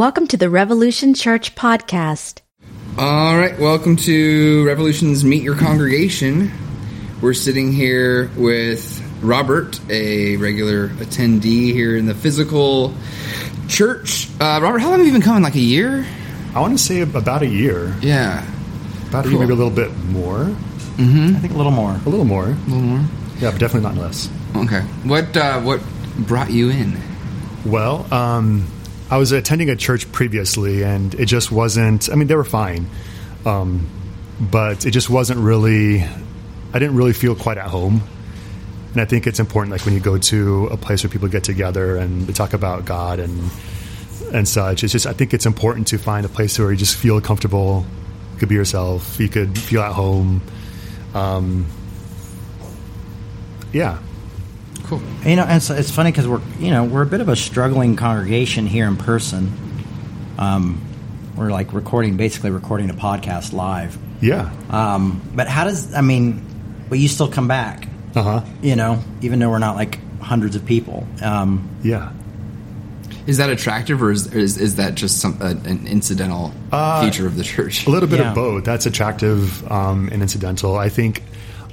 Welcome 0.00 0.28
to 0.28 0.38
the 0.38 0.48
Revolution 0.48 1.12
Church 1.12 1.54
podcast. 1.54 2.40
All 2.96 3.36
right, 3.36 3.58
welcome 3.58 3.96
to 3.96 4.64
Revolution's 4.66 5.26
Meet 5.26 5.42
Your 5.42 5.56
Congregation. 5.56 6.50
We're 7.20 7.34
sitting 7.34 7.70
here 7.70 8.30
with 8.34 8.82
Robert, 9.22 9.78
a 9.90 10.38
regular 10.38 10.88
attendee 10.88 11.74
here 11.74 11.98
in 11.98 12.06
the 12.06 12.14
physical 12.14 12.94
church. 13.68 14.26
Uh, 14.40 14.60
Robert, 14.62 14.78
how 14.78 14.88
long 14.88 15.00
have 15.00 15.06
you 15.06 15.12
been 15.12 15.20
coming? 15.20 15.42
Like 15.42 15.54
a 15.56 15.58
year? 15.60 16.06
I 16.54 16.60
want 16.60 16.78
to 16.78 16.82
say 16.82 17.02
about 17.02 17.42
a 17.42 17.46
year. 17.46 17.94
Yeah, 18.00 18.42
About 19.10 19.26
a 19.26 19.28
Cool. 19.28 19.32
year, 19.32 19.40
maybe 19.40 19.52
a 19.52 19.56
little 19.56 19.70
bit 19.70 19.94
more. 20.06 20.44
I 20.98 21.34
think 21.42 21.52
a 21.52 21.56
little 21.58 21.72
more. 21.72 21.92
A 21.92 22.08
little 22.08 22.24
more. 22.24 22.46
a 22.46 22.48
little 22.48 22.80
more. 22.80 23.04
Yeah, 23.38 23.50
but 23.50 23.60
definitely 23.60 23.82
not 23.90 23.96
less. 23.98 24.30
Okay, 24.56 24.80
what 25.04 25.36
uh, 25.36 25.60
what 25.60 25.82
brought 26.26 26.50
you 26.50 26.70
in? 26.70 26.98
Well, 27.66 28.06
um, 28.14 28.64
I 29.10 29.18
was 29.18 29.32
attending 29.32 29.68
a 29.70 29.76
church 29.76 30.10
previously, 30.12 30.84
and 30.84 31.14
it 31.14 31.26
just 31.26 31.50
wasn't. 31.50 32.08
I 32.10 32.14
mean, 32.14 32.28
they 32.28 32.36
were 32.36 32.44
fine, 32.44 32.88
um, 33.44 33.88
but 34.40 34.86
it 34.86 34.92
just 34.92 35.10
wasn't 35.10 35.40
really. 35.40 36.02
I 36.02 36.78
didn't 36.78 36.94
really 36.94 37.12
feel 37.12 37.34
quite 37.34 37.58
at 37.58 37.66
home, 37.66 38.02
and 38.92 39.00
I 39.00 39.04
think 39.04 39.26
it's 39.26 39.40
important, 39.40 39.72
like 39.72 39.84
when 39.84 39.94
you 39.94 40.00
go 40.00 40.16
to 40.16 40.66
a 40.66 40.76
place 40.76 41.02
where 41.02 41.10
people 41.10 41.26
get 41.26 41.42
together 41.42 41.96
and 41.96 42.28
they 42.28 42.32
talk 42.32 42.52
about 42.52 42.84
God 42.84 43.18
and 43.18 43.50
and 44.32 44.46
such. 44.46 44.84
It's 44.84 44.92
just 44.92 45.06
I 45.06 45.12
think 45.12 45.34
it's 45.34 45.46
important 45.46 45.88
to 45.88 45.98
find 45.98 46.24
a 46.24 46.28
place 46.28 46.58
where 46.58 46.70
you 46.70 46.76
just 46.76 46.96
feel 46.96 47.20
comfortable. 47.20 47.84
Could 48.38 48.48
be 48.48 48.54
yourself. 48.54 49.18
You 49.18 49.28
could 49.28 49.58
feel 49.58 49.82
at 49.82 49.92
home. 49.92 50.40
Um, 51.14 51.66
yeah. 53.72 53.98
Cool. 54.90 55.00
You 55.24 55.36
know, 55.36 55.44
and 55.44 55.56
it's, 55.56 55.70
it's 55.70 55.90
funny 55.90 56.10
because 56.10 56.26
we're 56.28 56.42
you 56.58 56.70
know 56.70 56.84
we're 56.84 57.02
a 57.02 57.06
bit 57.06 57.20
of 57.20 57.28
a 57.28 57.36
struggling 57.36 57.94
congregation 57.96 58.66
here 58.66 58.86
in 58.88 58.96
person. 58.96 59.52
Um, 60.36 60.84
we're 61.36 61.50
like 61.52 61.72
recording, 61.72 62.16
basically 62.16 62.50
recording 62.50 62.90
a 62.90 62.94
podcast 62.94 63.52
live. 63.52 63.96
Yeah. 64.20 64.52
Um, 64.68 65.22
but 65.34 65.46
how 65.48 65.64
does 65.64 65.94
I 65.94 66.00
mean? 66.00 66.44
But 66.88 66.98
you 66.98 67.06
still 67.08 67.28
come 67.30 67.46
back, 67.46 67.86
Uh 68.16 68.22
huh. 68.22 68.40
you 68.62 68.74
know, 68.74 69.02
even 69.22 69.38
though 69.38 69.48
we're 69.48 69.58
not 69.60 69.76
like 69.76 70.00
hundreds 70.20 70.56
of 70.56 70.66
people. 70.66 71.06
Um, 71.22 71.68
Yeah. 71.84 72.10
Is 73.26 73.36
that 73.36 73.48
attractive, 73.48 74.02
or 74.02 74.10
is 74.10 74.26
is, 74.34 74.58
is 74.58 74.74
that 74.76 74.96
just 74.96 75.20
some 75.20 75.38
uh, 75.40 75.54
an 75.64 75.86
incidental 75.86 76.52
feature 77.00 77.26
of 77.28 77.36
the 77.36 77.44
church? 77.44 77.86
A 77.86 77.90
little 77.90 78.08
bit 78.08 78.18
Yeah. 78.18 78.30
of 78.30 78.34
both. 78.34 78.64
That's 78.64 78.86
attractive 78.86 79.70
um, 79.70 80.08
and 80.10 80.20
incidental. 80.20 80.76
I 80.76 80.88
think 80.88 81.22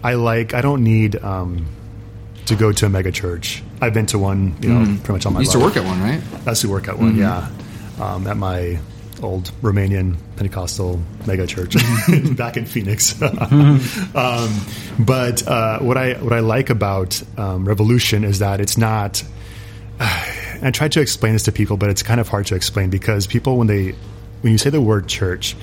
I 0.04 0.14
like. 0.14 0.54
I 0.54 0.62
don't 0.62 0.84
need 0.84 1.16
um, 1.16 1.66
to 2.48 2.56
go 2.56 2.72
to 2.72 2.86
a 2.86 2.90
mega 2.90 3.12
church. 3.12 3.64
I've 3.82 3.94
been 3.94 4.06
to 4.08 4.20
one. 4.20 4.56
You 4.62 4.70
know, 4.70 4.86
pretty 4.86 5.14
much 5.14 5.26
all 5.26 5.32
my 5.32 5.40
You 5.40 5.44
used 5.44 5.54
to 5.54 5.60
work 5.60 5.78
at 5.78 5.86
one, 5.86 6.02
right? 6.02 6.22
I 6.46 6.50
used 6.52 6.62
to 6.62 6.70
work 6.70 6.88
at 6.88 6.98
one. 6.98 7.16
Yeah, 7.16 7.50
um, 8.00 8.28
at 8.28 8.38
my 8.38 8.80
old 9.22 9.52
Romanian 9.62 10.16
Pentecostal 10.36 11.02
mega 11.26 11.48
church 11.48 11.76
back 12.38 12.58
in 12.58 12.66
Phoenix. 12.66 13.20
um, 13.22 14.62
but 15.00 15.48
uh, 15.48 15.80
what 15.80 15.98
I 15.98 16.14
what 16.14 16.34
I 16.34 16.40
like 16.40 16.70
about 16.70 17.22
um, 17.38 17.68
Revolution 17.68 18.24
is 18.24 18.40
that 18.40 18.60
it's 18.62 18.78
not. 18.78 19.24
I 20.60 20.72
tried 20.72 20.94
to 20.94 21.02
explain 21.02 21.34
this 21.34 21.44
to 21.44 21.52
people, 21.52 21.78
but 21.78 21.92
it's 21.92 22.02
kind 22.02 22.20
of 22.20 22.28
hard 22.28 22.48
to 22.48 22.56
explain 22.56 22.90
because 22.90 23.28
people, 23.28 23.58
when 23.58 23.68
they, 23.68 23.94
when 24.42 24.52
you 24.52 24.58
say 24.58 24.72
the 24.72 24.82
word 24.82 25.08
church, 25.08 25.56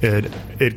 it 0.00 0.32
it 0.58 0.74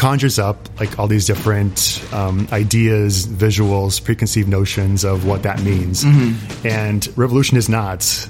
conjures 0.00 0.38
up 0.38 0.56
like 0.80 0.98
all 0.98 1.06
these 1.06 1.26
different 1.26 2.02
um, 2.14 2.48
ideas, 2.52 3.26
visuals, 3.26 4.02
preconceived 4.02 4.48
notions 4.48 5.04
of 5.04 5.26
what 5.26 5.42
that 5.42 5.60
means, 5.62 6.04
and 6.64 7.06
revolution 7.18 7.58
is 7.58 7.68
not 7.68 8.26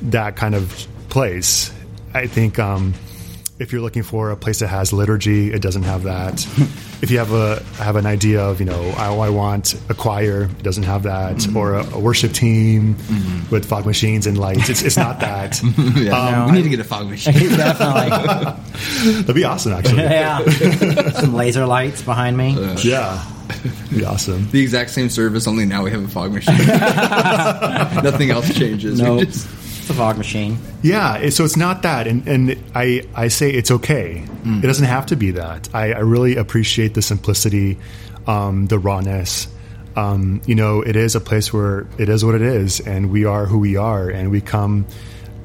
that 0.00 0.36
kind 0.36 0.54
of 0.54 0.86
place. 1.10 1.70
I 2.14 2.26
think 2.26 2.58
um, 2.58 2.94
if 3.58 3.72
you're 3.72 3.80
looking 3.80 4.02
for 4.02 4.30
a 4.30 4.36
place 4.36 4.60
that 4.60 4.68
has 4.68 4.92
liturgy, 4.92 5.52
it 5.52 5.60
doesn't 5.62 5.82
have 5.82 6.04
that. 6.04 6.46
if 7.02 7.10
you 7.10 7.18
have 7.18 7.32
a 7.32 7.62
have 7.76 7.96
an 7.96 8.06
idea 8.06 8.40
of 8.40 8.60
you 8.60 8.66
know 8.66 8.80
I, 8.96 9.14
I 9.14 9.28
want 9.28 9.74
a 9.90 9.94
choir, 9.94 10.44
it 10.44 10.62
doesn't 10.62 10.84
have 10.84 11.04
that, 11.04 11.36
mm-hmm. 11.36 11.56
or 11.56 11.74
a, 11.74 11.94
a 11.94 11.98
worship 12.00 12.32
team 12.32 12.94
mm-hmm. 12.94 13.50
with 13.50 13.66
fog 13.66 13.86
machines 13.86 14.26
and 14.26 14.38
lights. 14.38 14.68
It's 14.68 14.82
it's 14.82 14.96
not 14.96 15.20
that. 15.20 15.60
Yeah, 15.92 16.44
we 16.44 16.50
um, 16.50 16.54
need 16.54 16.62
to 16.62 16.68
get 16.68 16.80
a 16.80 16.84
fog 16.84 17.08
machine. 17.08 17.32
definitely, 17.56 18.08
That'd 19.22 19.34
be 19.34 19.44
awesome, 19.44 19.72
actually. 19.72 20.02
yeah. 20.02 20.42
Some 21.10 21.34
laser 21.34 21.66
lights 21.66 22.02
behind 22.02 22.36
me. 22.36 22.56
Uh, 22.56 22.78
yeah, 22.82 23.24
be 23.90 24.04
awesome. 24.04 24.48
the 24.50 24.60
exact 24.60 24.90
same 24.90 25.10
service, 25.10 25.46
only 25.46 25.66
now 25.66 25.82
we 25.82 25.90
have 25.90 26.02
a 26.02 26.08
fog 26.08 26.32
machine. 26.32 26.56
Nothing 26.56 28.30
else 28.30 28.52
changes. 28.54 29.00
We 29.00 29.06
no, 29.06 29.24
just- 29.24 29.61
it's 29.82 29.90
a 29.90 29.94
fog 29.94 30.16
machine. 30.16 30.58
Yeah, 30.82 31.28
so 31.30 31.44
it's 31.44 31.56
not 31.56 31.82
that, 31.82 32.06
and 32.06 32.26
and 32.28 32.56
I 32.72 33.02
I 33.14 33.28
say 33.28 33.50
it's 33.50 33.72
okay. 33.72 34.24
It 34.44 34.62
doesn't 34.62 34.86
have 34.86 35.06
to 35.06 35.16
be 35.16 35.32
that. 35.32 35.68
I, 35.74 35.92
I 35.92 35.98
really 35.98 36.36
appreciate 36.36 36.94
the 36.94 37.02
simplicity, 37.02 37.78
um, 38.28 38.66
the 38.66 38.78
rawness. 38.78 39.48
Um, 39.96 40.40
you 40.46 40.54
know, 40.54 40.82
it 40.82 40.94
is 40.94 41.16
a 41.16 41.20
place 41.20 41.52
where 41.52 41.88
it 41.98 42.08
is 42.08 42.24
what 42.24 42.36
it 42.36 42.42
is, 42.42 42.78
and 42.78 43.10
we 43.10 43.24
are 43.24 43.44
who 43.46 43.58
we 43.58 43.76
are, 43.76 44.08
and 44.08 44.30
we 44.30 44.40
come 44.40 44.86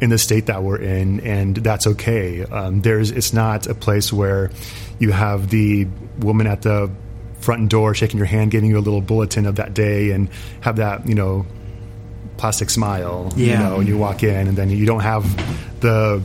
in 0.01 0.11
the 0.11 0.19
state 0.19 0.45
that 0.45 0.61
we're 0.61 0.77
in, 0.77 1.19
and 1.21 1.57
that's 1.57 1.87
okay. 1.87 2.43
Um, 2.43 2.81
there's 2.81 3.09
it's 3.09 3.33
not 3.33 3.65
a 3.65 3.73
place 3.73 4.13
where 4.13 4.51
you 4.99 5.11
have 5.11 5.49
the 5.49 5.87
woman 6.19 6.45
at 6.45 6.61
the 6.61 6.91
front 7.39 7.69
door 7.69 7.95
shaking 7.95 8.17
your 8.17 8.27
hand, 8.27 8.51
giving 8.51 8.69
you 8.69 8.77
a 8.77 8.85
little 8.85 9.01
bulletin 9.01 9.47
of 9.47 9.55
that 9.55 9.73
day, 9.73 10.11
and 10.11 10.29
have 10.61 10.75
that 10.75 11.07
you 11.07 11.15
know 11.15 11.47
plastic 12.37 12.69
smile, 12.69 13.31
you 13.35 13.53
know, 13.53 13.79
and 13.79 13.87
you 13.87 13.97
walk 13.97 14.23
in, 14.23 14.47
and 14.47 14.57
then 14.57 14.69
you 14.69 14.85
don't 14.85 15.01
have 15.01 15.23
the, 15.81 16.21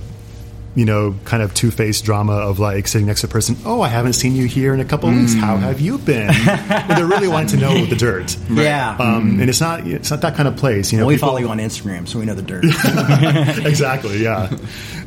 you 0.75 0.85
know, 0.87 1.15
kind 1.25 1.43
of 1.43 1.53
two 1.53 1.71
faced 1.71 2.05
drama 2.05 2.33
of 2.33 2.59
like 2.59 2.89
sitting 2.89 3.07
next 3.07 3.21
to 3.23 3.27
a 3.27 3.31
person. 3.31 3.57
Oh, 3.67 3.83
I 3.83 3.89
haven't 3.89 4.15
seen 4.15 4.35
you 4.37 4.47
here 4.47 4.73
in 4.73 4.81
a 4.81 4.85
couple 4.85 5.09
of 5.11 5.15
weeks. 5.17 5.35
How 5.35 5.57
have 5.59 5.81
you 5.81 5.99
been? 5.99 6.29
But 6.47 6.95
they're 6.95 7.07
really 7.07 7.29
wanting 7.29 7.59
to 7.59 7.67
know 7.67 7.85
the 7.85 7.97
dirt. 7.97 8.37
Yeah. 8.51 8.97
Um, 8.99 9.41
and 9.41 9.49
it's 9.51 9.61
not 9.61 9.87
it's 9.87 10.11
not 10.11 10.21
that 10.23 10.35
kind 10.37 10.47
of 10.49 10.57
place. 10.57 10.93
You 10.93 10.99
know, 10.99 11.07
we 11.07 11.15
people- 11.15 11.29
follow 11.29 11.41
you 11.41 11.49
on 11.49 11.59
Instagram, 11.59 12.07
so 12.09 12.19
we 12.19 12.25
know 12.27 12.35
the 12.35 12.43
dirt. 12.43 12.65
exactly. 13.67 14.23
Yeah. 14.23 14.57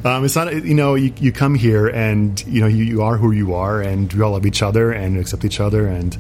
Um, 0.03 0.23
it's 0.25 0.35
not, 0.35 0.53
you 0.53 0.73
know, 0.75 0.93
you, 0.95 1.13
you 1.19 1.31
come 1.31 1.55
here 1.55 1.87
and, 1.87 2.43
you 2.45 2.61
know, 2.61 2.67
you, 2.67 2.83
you 2.83 3.01
are 3.01 3.17
who 3.17 3.31
you 3.31 3.55
are 3.55 3.81
and 3.81 4.11
we 4.13 4.21
all 4.21 4.31
love 4.33 4.45
each 4.45 4.61
other 4.61 4.91
and 4.91 5.17
accept 5.17 5.45
each 5.45 5.59
other. 5.59 5.87
And 5.87 6.15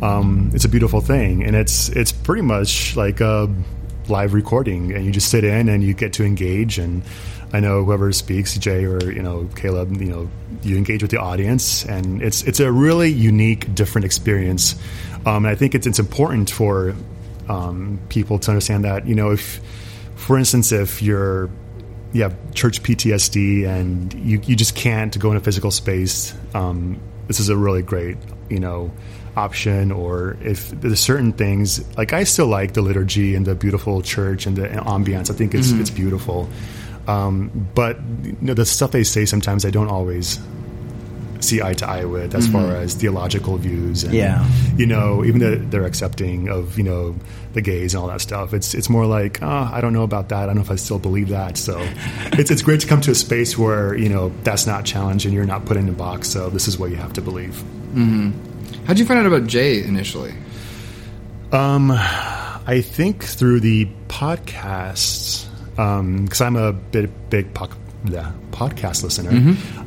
um, 0.00 0.50
it's 0.54 0.64
a 0.64 0.68
beautiful 0.70 1.00
thing. 1.02 1.44
And 1.44 1.54
it's, 1.54 1.88
it's 1.90 2.12
pretty 2.12 2.40
much 2.42 2.96
like 2.96 3.20
a 3.20 3.52
live 4.08 4.34
recording 4.34 4.92
and 4.92 5.04
you 5.04 5.12
just 5.12 5.30
sit 5.30 5.44
in 5.44 5.68
and 5.68 5.82
you 5.82 5.94
get 5.94 6.14
to 6.14 6.24
engage. 6.24 6.78
And 6.78 7.02
I 7.52 7.60
know 7.60 7.84
whoever 7.84 8.12
speaks, 8.12 8.56
Jay 8.58 8.84
or, 8.84 9.10
you 9.10 9.22
know, 9.22 9.48
Caleb, 9.56 10.00
you 10.00 10.06
know, 10.06 10.30
you 10.62 10.76
engage 10.76 11.02
with 11.02 11.10
the 11.10 11.18
audience 11.18 11.84
and 11.84 12.22
it's, 12.22 12.42
it's 12.42 12.60
a 12.60 12.70
really 12.70 13.10
unique, 13.10 13.74
different 13.74 14.04
experience. 14.04 14.74
Um, 15.24 15.44
and 15.44 15.48
I 15.48 15.54
think 15.54 15.74
it's, 15.74 15.86
it's 15.86 15.98
important 15.98 16.50
for 16.50 16.94
um, 17.48 18.00
people 18.08 18.38
to 18.40 18.50
understand 18.50 18.84
that, 18.84 19.06
you 19.06 19.14
know, 19.14 19.30
if, 19.30 19.60
for 20.16 20.38
instance, 20.38 20.72
if 20.72 21.02
you're 21.02 21.50
you 22.12 22.22
have 22.22 22.54
church 22.54 22.82
PTSD 22.82 23.66
and 23.66 24.12
you, 24.14 24.40
you 24.44 24.56
just 24.56 24.74
can't 24.74 25.16
go 25.18 25.30
in 25.30 25.36
a 25.36 25.40
physical 25.40 25.70
space, 25.70 26.34
um, 26.54 26.98
this 27.26 27.40
is 27.40 27.48
a 27.48 27.56
really 27.56 27.82
great, 27.82 28.16
you 28.48 28.58
know, 28.58 28.90
option. 29.36 29.92
Or 29.92 30.36
if 30.42 30.70
there's 30.70 31.00
certain 31.00 31.32
things, 31.32 31.84
like 31.96 32.12
I 32.12 32.24
still 32.24 32.46
like 32.46 32.74
the 32.74 32.82
liturgy 32.82 33.34
and 33.34 33.46
the 33.46 33.54
beautiful 33.54 34.02
church 34.02 34.46
and 34.46 34.56
the 34.56 34.68
ambiance. 34.68 35.30
I 35.30 35.34
think 35.34 35.54
it's 35.54 35.68
mm-hmm. 35.68 35.80
it's 35.80 35.90
beautiful. 35.90 36.48
Um, 37.06 37.68
but 37.74 37.98
you 38.24 38.36
know, 38.40 38.54
the 38.54 38.66
stuff 38.66 38.90
they 38.90 39.04
say 39.04 39.26
sometimes 39.26 39.64
I 39.64 39.70
don't 39.70 39.88
always 39.88 40.40
see 41.40 41.62
eye 41.62 41.74
to 41.74 41.88
eye 41.88 42.04
with 42.04 42.34
as 42.34 42.48
far 42.48 42.62
mm-hmm. 42.62 42.82
as 42.82 42.94
theological 42.94 43.56
views 43.56 44.04
and 44.04 44.14
Yeah. 44.14 44.46
you 44.76 44.86
know 44.86 45.24
even 45.24 45.40
though 45.40 45.56
they're 45.56 45.84
accepting 45.84 46.48
of 46.48 46.78
you 46.78 46.84
know 46.84 47.14
the 47.52 47.60
gays 47.60 47.94
and 47.94 48.02
all 48.02 48.08
that 48.08 48.20
stuff 48.20 48.52
it's 48.54 48.74
it's 48.74 48.88
more 48.88 49.06
like 49.06 49.42
oh, 49.42 49.70
I 49.72 49.80
don't 49.80 49.92
know 49.92 50.02
about 50.02 50.28
that 50.30 50.44
I 50.44 50.46
don't 50.46 50.56
know 50.56 50.62
if 50.62 50.70
I 50.70 50.76
still 50.76 50.98
believe 50.98 51.28
that 51.28 51.56
so 51.56 51.78
it's 52.32 52.50
it's 52.50 52.62
great 52.62 52.80
to 52.80 52.86
come 52.86 53.00
to 53.02 53.10
a 53.10 53.14
space 53.14 53.56
where 53.56 53.96
you 53.96 54.08
know 54.08 54.32
that's 54.42 54.66
not 54.66 54.84
challenged 54.84 55.24
and 55.26 55.34
you're 55.34 55.44
not 55.44 55.64
put 55.64 55.76
in 55.76 55.88
a 55.88 55.92
box 55.92 56.28
so 56.28 56.50
this 56.50 56.68
is 56.68 56.78
what 56.78 56.90
you 56.90 56.96
have 56.96 57.12
to 57.14 57.22
believe 57.22 57.54
mm-hmm. 57.94 58.32
How'd 58.86 58.98
you 58.98 59.04
find 59.04 59.18
out 59.20 59.26
about 59.26 59.46
Jay 59.48 59.82
initially? 59.82 60.32
I 62.68 62.82
think 62.82 63.24
through 63.24 63.60
the 63.60 63.88
podcasts 64.08 65.46
because 65.76 66.40
I'm 66.40 66.56
a 66.56 66.72
bit 66.72 67.30
big 67.30 67.52
po- 67.54 67.68
yeah, 68.04 68.32
podcast 68.50 69.02
listener. 69.02 69.30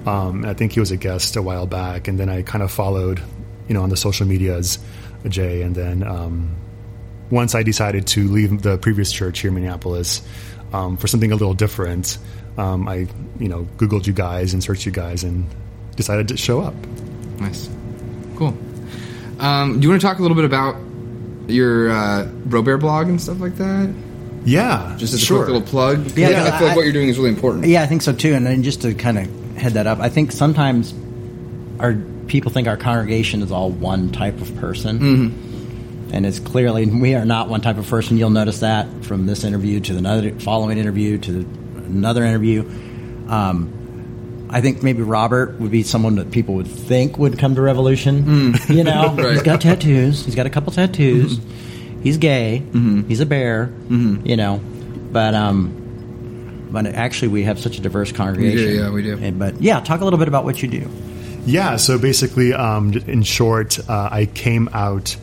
Um, 0.05 0.45
I 0.45 0.53
think 0.53 0.73
he 0.73 0.79
was 0.79 0.91
a 0.91 0.97
guest 0.97 1.35
a 1.35 1.41
while 1.41 1.65
back, 1.65 2.07
and 2.07 2.19
then 2.19 2.29
I 2.29 2.41
kind 2.41 2.63
of 2.63 2.71
followed, 2.71 3.21
you 3.67 3.73
know, 3.73 3.83
on 3.83 3.89
the 3.89 3.97
social 3.97 4.25
medias, 4.27 4.79
Jay, 5.27 5.61
and 5.61 5.75
then 5.75 6.03
um, 6.03 6.55
once 7.29 7.55
I 7.55 7.63
decided 7.63 8.07
to 8.07 8.27
leave 8.27 8.61
the 8.61 8.77
previous 8.77 9.11
church 9.11 9.39
here 9.39 9.49
in 9.49 9.55
Minneapolis 9.55 10.21
um, 10.73 10.97
for 10.97 11.07
something 11.07 11.31
a 11.31 11.35
little 11.35 11.53
different, 11.53 12.17
um, 12.57 12.87
I 12.87 13.07
you 13.39 13.47
know 13.47 13.67
Googled 13.77 14.07
you 14.07 14.13
guys 14.13 14.53
and 14.53 14.63
searched 14.63 14.85
you 14.85 14.91
guys 14.91 15.23
and 15.23 15.45
decided 15.95 16.27
to 16.29 16.37
show 16.37 16.61
up. 16.61 16.73
Nice, 17.39 17.69
cool. 18.35 18.57
Um, 19.39 19.79
do 19.79 19.83
you 19.85 19.89
want 19.89 20.01
to 20.01 20.07
talk 20.07 20.19
a 20.19 20.21
little 20.21 20.35
bit 20.35 20.45
about 20.45 20.75
your 21.47 21.89
uh, 21.91 22.25
Bro 22.45 22.63
Bear 22.63 22.77
blog 22.77 23.07
and 23.07 23.21
stuff 23.21 23.39
like 23.39 23.55
that? 23.57 23.93
Yeah, 24.45 24.95
Just 24.97 25.13
as 25.13 25.23
a 25.23 25.27
quick 25.27 25.47
little 25.47 25.61
plug. 25.61 26.17
Yeah, 26.17 26.29
Yeah, 26.29 26.43
I 26.43 26.57
feel 26.57 26.67
like 26.67 26.73
I- 26.73 26.75
what 26.75 26.83
you're 26.83 26.93
doing 26.93 27.09
is 27.09 27.17
really 27.17 27.29
important. 27.29 27.65
Yeah, 27.65 27.83
I 27.83 27.87
think 27.87 28.01
so 28.01 28.13
too. 28.13 28.33
And 28.33 28.45
then 28.45 28.63
just 28.63 28.81
to 28.83 28.93
kind 28.93 29.17
of 29.17 29.57
head 29.57 29.73
that 29.73 29.85
up, 29.85 29.99
I 29.99 30.09
think 30.09 30.31
sometimes 30.31 30.93
our 31.79 31.95
people 32.27 32.51
think 32.51 32.67
our 32.67 32.77
congregation 32.77 33.41
is 33.41 33.51
all 33.51 33.69
one 33.69 34.11
type 34.11 34.39
of 34.39 34.55
person, 34.57 34.99
mm-hmm. 34.99 36.13
and 36.15 36.25
it's 36.25 36.39
clearly 36.39 36.85
we 36.85 37.15
are 37.15 37.25
not 37.25 37.49
one 37.49 37.61
type 37.61 37.77
of 37.77 37.87
person. 37.87 38.17
You'll 38.17 38.29
notice 38.29 38.59
that 38.59 38.87
from 39.03 39.25
this 39.25 39.43
interview 39.43 39.79
to 39.81 39.93
the 39.93 40.35
following 40.39 40.77
interview 40.77 41.17
to 41.19 41.45
another 41.77 42.23
interview. 42.23 42.61
Um, 43.27 43.73
I 44.49 44.61
think 44.61 44.81
maybe 44.81 45.01
Robert 45.03 45.59
would 45.59 45.71
be 45.71 45.83
someone 45.83 46.15
that 46.15 46.31
people 46.31 46.55
would 46.55 46.67
think 46.67 47.17
would 47.17 47.37
come 47.37 47.55
to 47.55 47.61
Revolution. 47.61 48.55
You 48.69 48.83
know, 48.83 49.13
Right. 49.15 49.33
he's 49.33 49.41
got 49.43 49.61
tattoos. 49.61 50.25
He's 50.25 50.35
got 50.35 50.45
a 50.45 50.49
couple 50.49 50.71
tattoos. 50.71 51.39
He's 52.01 52.17
gay. 52.17 52.63
He's 53.07 53.19
a 53.19 53.25
bear. 53.25 53.71
You 53.89 54.35
know, 54.37 54.59
but 55.11 55.35
um, 55.35 56.67
but 56.71 56.85
actually 56.87 57.29
we 57.29 57.43
have 57.43 57.59
such 57.59 57.77
a 57.77 57.81
diverse 57.81 58.11
congregation. 58.11 58.75
yeah, 58.75 58.89
we 58.91 59.03
do. 59.03 59.17
And- 59.21 59.37
but 59.39 59.61
yeah, 59.61 59.79
talk 59.81 60.01
a 60.01 60.03
little 60.03 60.19
bit 60.19 60.27
about 60.27 60.45
what 60.45 60.61
you 60.61 60.67
do. 60.69 60.89
Yeah, 61.45 61.77
so 61.77 61.97
basically, 61.97 62.53
um, 62.53 62.93
in 63.07 63.23
short, 63.23 63.79
uh, 63.89 64.09
I 64.11 64.25
came 64.25 64.69
out 64.73 65.15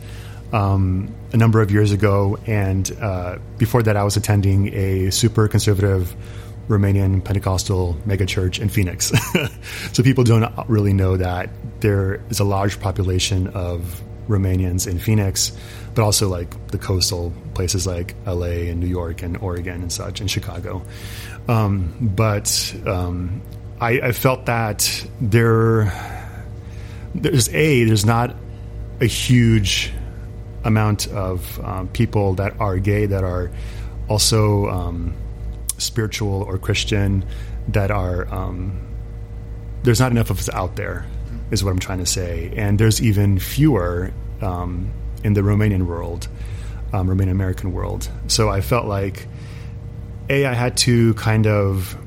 um, 0.51 1.13
a 1.31 1.37
number 1.37 1.61
of 1.61 1.71
years 1.71 1.91
ago, 1.91 2.37
and 2.47 2.89
uh, 3.01 3.37
before 3.57 3.83
that, 3.83 3.95
I 3.95 4.03
was 4.03 4.17
attending 4.17 4.73
a 4.73 5.09
super 5.11 5.47
conservative 5.47 6.13
Romanian 6.67 7.23
Pentecostal 7.23 7.95
megachurch 8.05 8.59
in 8.59 8.69
Phoenix. 8.69 9.11
so 9.93 10.03
people 10.03 10.23
don't 10.23 10.53
really 10.67 10.93
know 10.93 11.17
that 11.17 11.49
there 11.79 12.21
is 12.29 12.39
a 12.39 12.43
large 12.43 12.79
population 12.79 13.47
of 13.47 14.01
Romanians 14.27 14.87
in 14.87 14.99
Phoenix, 14.99 15.57
but 15.95 16.03
also 16.03 16.27
like 16.27 16.67
the 16.67 16.77
coastal 16.77 17.33
places 17.53 17.87
like 17.87 18.15
LA 18.25 18.67
and 18.69 18.79
New 18.79 18.87
York 18.87 19.21
and 19.21 19.37
Oregon 19.37 19.81
and 19.81 19.91
such, 19.91 20.19
and 20.19 20.29
Chicago. 20.29 20.81
Um, 21.47 21.95
but 22.15 22.75
um, 22.85 23.41
I, 23.79 23.91
I 24.01 24.11
felt 24.11 24.45
that 24.47 25.07
there 25.21 25.91
there's 27.15 27.49
a 27.49 27.83
there's 27.85 28.05
not 28.05 28.35
a 28.99 29.05
huge 29.05 29.93
amount 30.63 31.07
of 31.07 31.59
um, 31.63 31.87
people 31.89 32.33
that 32.35 32.59
are 32.59 32.77
gay 32.77 33.05
that 33.05 33.23
are 33.23 33.51
also 34.09 34.67
um, 34.67 35.13
spiritual 35.77 36.43
or 36.43 36.57
Christian 36.57 37.25
that 37.69 37.91
are 37.91 38.27
um, 38.33 38.87
there's 39.83 39.99
not 39.99 40.11
enough 40.11 40.29
of 40.29 40.39
us 40.39 40.49
out 40.49 40.75
there 40.75 41.05
is 41.51 41.63
what 41.63 41.71
I'm 41.71 41.79
trying 41.79 41.99
to 41.99 42.05
say. 42.05 42.51
And 42.55 42.79
there's 42.79 43.01
even 43.01 43.39
fewer 43.39 44.11
um, 44.41 44.91
in 45.23 45.33
the 45.33 45.41
Romanian 45.41 45.85
world 45.85 46.27
um, 46.93 47.07
Romanian 47.07 47.31
American 47.31 47.73
world. 47.73 48.09
So 48.27 48.49
I 48.49 48.61
felt 48.61 48.85
like 48.85 49.27
a 50.29 50.45
I 50.45 50.53
had 50.53 50.77
to 50.77 51.13
kind 51.15 51.47
of 51.47 51.97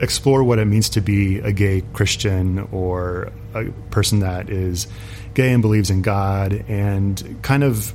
explore 0.00 0.44
what 0.44 0.58
it 0.58 0.66
means 0.66 0.90
to 0.90 1.00
be 1.00 1.38
a 1.38 1.52
gay 1.52 1.82
Christian 1.92 2.68
or 2.70 3.32
a 3.54 3.64
person 3.90 4.20
that 4.20 4.48
is 4.50 4.86
gay 5.34 5.52
and 5.52 5.62
believes 5.62 5.90
in 5.90 6.02
God, 6.02 6.64
and 6.68 7.38
kind 7.42 7.64
of 7.64 7.92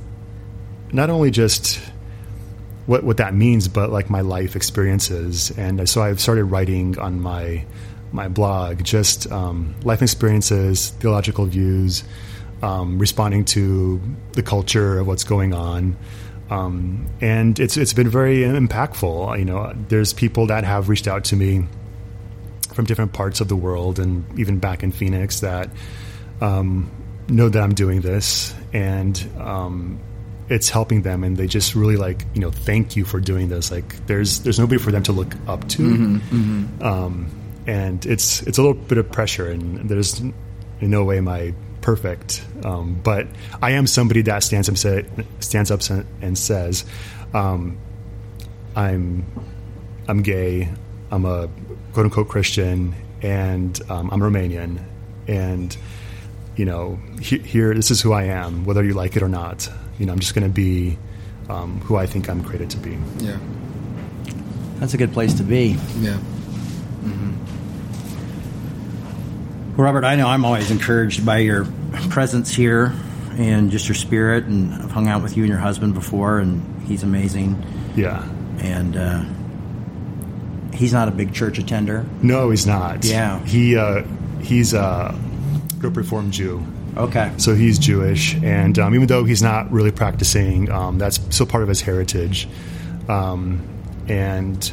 not 0.92 1.10
only 1.10 1.30
just 1.30 1.80
what 2.86 3.04
what 3.04 3.16
that 3.18 3.34
means, 3.34 3.68
but 3.68 3.90
like 3.90 4.10
my 4.10 4.20
life 4.20 4.56
experiences. 4.56 5.50
And 5.56 5.88
so 5.88 6.02
I've 6.02 6.20
started 6.20 6.44
writing 6.44 6.98
on 6.98 7.20
my 7.20 7.64
my 8.12 8.28
blog 8.28 8.84
just 8.84 9.30
um, 9.32 9.74
life 9.82 10.02
experiences, 10.02 10.90
theological 11.00 11.46
views, 11.46 12.04
um, 12.62 12.98
responding 12.98 13.44
to 13.46 14.00
the 14.32 14.42
culture 14.42 14.98
of 14.98 15.06
what's 15.06 15.24
going 15.24 15.52
on. 15.52 15.96
Um, 16.50 17.06
and 17.20 17.58
it's 17.58 17.76
it's 17.76 17.92
been 17.92 18.08
very 18.08 18.38
impactful. 18.38 19.38
You 19.38 19.44
know, 19.44 19.74
there's 19.88 20.12
people 20.12 20.46
that 20.48 20.64
have 20.64 20.88
reached 20.88 21.08
out 21.08 21.24
to 21.24 21.36
me 21.36 21.66
from 22.74 22.84
different 22.84 23.12
parts 23.12 23.40
of 23.40 23.48
the 23.48 23.56
world 23.56 23.98
and 23.98 24.38
even 24.38 24.58
back 24.58 24.82
in 24.82 24.92
Phoenix 24.92 25.40
that 25.40 25.70
um, 26.40 26.90
know 27.28 27.48
that 27.48 27.62
I'm 27.62 27.74
doing 27.74 28.00
this 28.00 28.54
and 28.72 29.16
um, 29.38 30.00
it's 30.48 30.68
helping 30.68 31.02
them 31.02 31.24
and 31.24 31.36
they 31.36 31.46
just 31.46 31.74
really 31.74 31.96
like 31.96 32.24
you 32.34 32.40
know 32.40 32.50
thank 32.50 32.96
you 32.96 33.04
for 33.04 33.18
doing 33.20 33.48
this 33.48 33.70
like 33.70 34.06
there's 34.06 34.40
there's 34.40 34.58
nobody 34.58 34.78
for 34.78 34.90
them 34.92 35.02
to 35.02 35.12
look 35.12 35.34
up 35.48 35.66
to 35.68 35.82
Um, 36.82 37.30
and 37.66 38.04
it's 38.04 38.42
it's 38.42 38.58
a 38.58 38.62
little 38.62 38.74
bit 38.74 38.98
of 38.98 39.10
pressure 39.10 39.48
and 39.48 39.88
there's 39.88 40.20
in 40.20 40.34
no 40.90 41.04
way 41.04 41.18
I 41.18 41.54
perfect 41.80 42.44
um, 42.64 43.00
but 43.02 43.26
I 43.62 43.72
am 43.72 43.86
somebody 43.86 44.22
that 44.22 44.42
stands 44.42 44.68
up 44.68 44.76
sa- 44.76 45.02
stands 45.40 45.70
up 45.70 45.80
and 46.20 46.36
says 46.36 46.84
um, 47.32 47.78
I'm 48.76 49.24
I'm 50.08 50.22
gay. 50.22 50.68
I'm 51.10 51.24
a 51.24 51.48
quote 51.92 52.06
unquote 52.06 52.28
Christian, 52.28 52.94
and 53.22 53.80
um, 53.90 54.10
I'm 54.10 54.20
Romanian, 54.20 54.82
and 55.26 55.76
you 56.56 56.64
know, 56.64 56.98
he, 57.20 57.38
here 57.38 57.74
this 57.74 57.90
is 57.90 58.00
who 58.00 58.12
I 58.12 58.24
am, 58.24 58.64
whether 58.64 58.84
you 58.84 58.94
like 58.94 59.16
it 59.16 59.22
or 59.22 59.28
not. 59.28 59.68
You 59.98 60.06
know, 60.06 60.12
I'm 60.12 60.18
just 60.18 60.34
going 60.34 60.46
to 60.46 60.52
be 60.52 60.98
um, 61.48 61.80
who 61.80 61.96
I 61.96 62.06
think 62.06 62.28
I'm 62.28 62.42
created 62.42 62.70
to 62.70 62.78
be. 62.78 62.98
Yeah. 63.18 63.38
That's 64.76 64.94
a 64.94 64.96
good 64.96 65.12
place 65.12 65.34
to 65.34 65.42
be. 65.42 65.76
Yeah. 65.98 66.18
Robert, 69.76 70.04
I 70.04 70.14
know 70.14 70.28
I'm 70.28 70.44
always 70.44 70.70
encouraged 70.70 71.26
by 71.26 71.38
your 71.38 71.66
presence 72.08 72.54
here 72.54 72.92
and 73.32 73.72
just 73.72 73.88
your 73.88 73.96
spirit. 73.96 74.44
And 74.44 74.72
I've 74.72 74.90
hung 74.92 75.08
out 75.08 75.22
with 75.22 75.36
you 75.36 75.42
and 75.42 75.50
your 75.50 75.58
husband 75.58 75.94
before, 75.94 76.38
and 76.38 76.82
he's 76.86 77.02
amazing. 77.02 77.64
Yeah. 77.96 78.24
And 78.58 78.96
uh, 78.96 79.24
he's 80.76 80.92
not 80.92 81.08
a 81.08 81.10
big 81.10 81.34
church 81.34 81.58
attender. 81.58 82.06
No, 82.22 82.50
he's 82.50 82.66
not. 82.66 83.04
Yeah. 83.04 83.44
He 83.44 83.76
uh, 83.76 84.04
he's 84.40 84.74
a 84.74 85.18
group 85.80 85.96
reformed 85.96 86.32
Jew. 86.32 86.64
Okay. 86.96 87.32
So 87.38 87.54
he's 87.54 87.78
Jewish, 87.78 88.36
and 88.36 88.78
um, 88.78 88.94
even 88.94 89.08
though 89.08 89.24
he's 89.24 89.42
not 89.42 89.70
really 89.72 89.90
practicing, 89.90 90.70
um, 90.70 90.98
that's 90.98 91.18
still 91.34 91.46
part 91.46 91.62
of 91.62 91.68
his 91.68 91.80
heritage. 91.80 92.48
Um, 93.08 93.66
and 94.08 94.72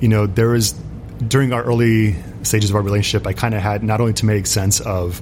you 0.00 0.08
know, 0.08 0.26
there 0.26 0.48
was 0.48 0.72
during 1.26 1.52
our 1.52 1.62
early 1.62 2.14
stages 2.42 2.70
of 2.70 2.76
our 2.76 2.82
relationship, 2.82 3.26
I 3.26 3.32
kind 3.32 3.54
of 3.54 3.62
had 3.62 3.82
not 3.82 4.00
only 4.00 4.12
to 4.14 4.26
make 4.26 4.46
sense 4.46 4.80
of 4.80 5.20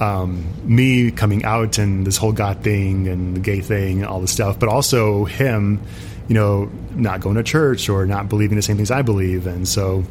um, 0.00 0.46
me 0.64 1.10
coming 1.10 1.44
out 1.44 1.78
and 1.78 2.06
this 2.06 2.16
whole 2.16 2.32
God 2.32 2.62
thing 2.62 3.06
and 3.08 3.36
the 3.36 3.40
gay 3.40 3.60
thing 3.60 3.98
and 3.98 4.06
all 4.06 4.20
this 4.20 4.32
stuff, 4.32 4.58
but 4.58 4.68
also 4.68 5.24
him, 5.24 5.80
you 6.28 6.34
know, 6.34 6.70
not 6.94 7.20
going 7.20 7.36
to 7.36 7.42
church 7.42 7.88
or 7.88 8.06
not 8.06 8.28
believing 8.28 8.56
the 8.56 8.62
same 8.62 8.76
things 8.76 8.90
I 8.90 9.02
believe, 9.02 9.46
and 9.46 9.68
so 9.68 10.04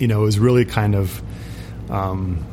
you 0.00 0.08
know, 0.08 0.22
it 0.22 0.24
was 0.24 0.38
really 0.40 0.64
kind 0.64 0.96
of. 0.96 1.22
Um, 1.90 2.44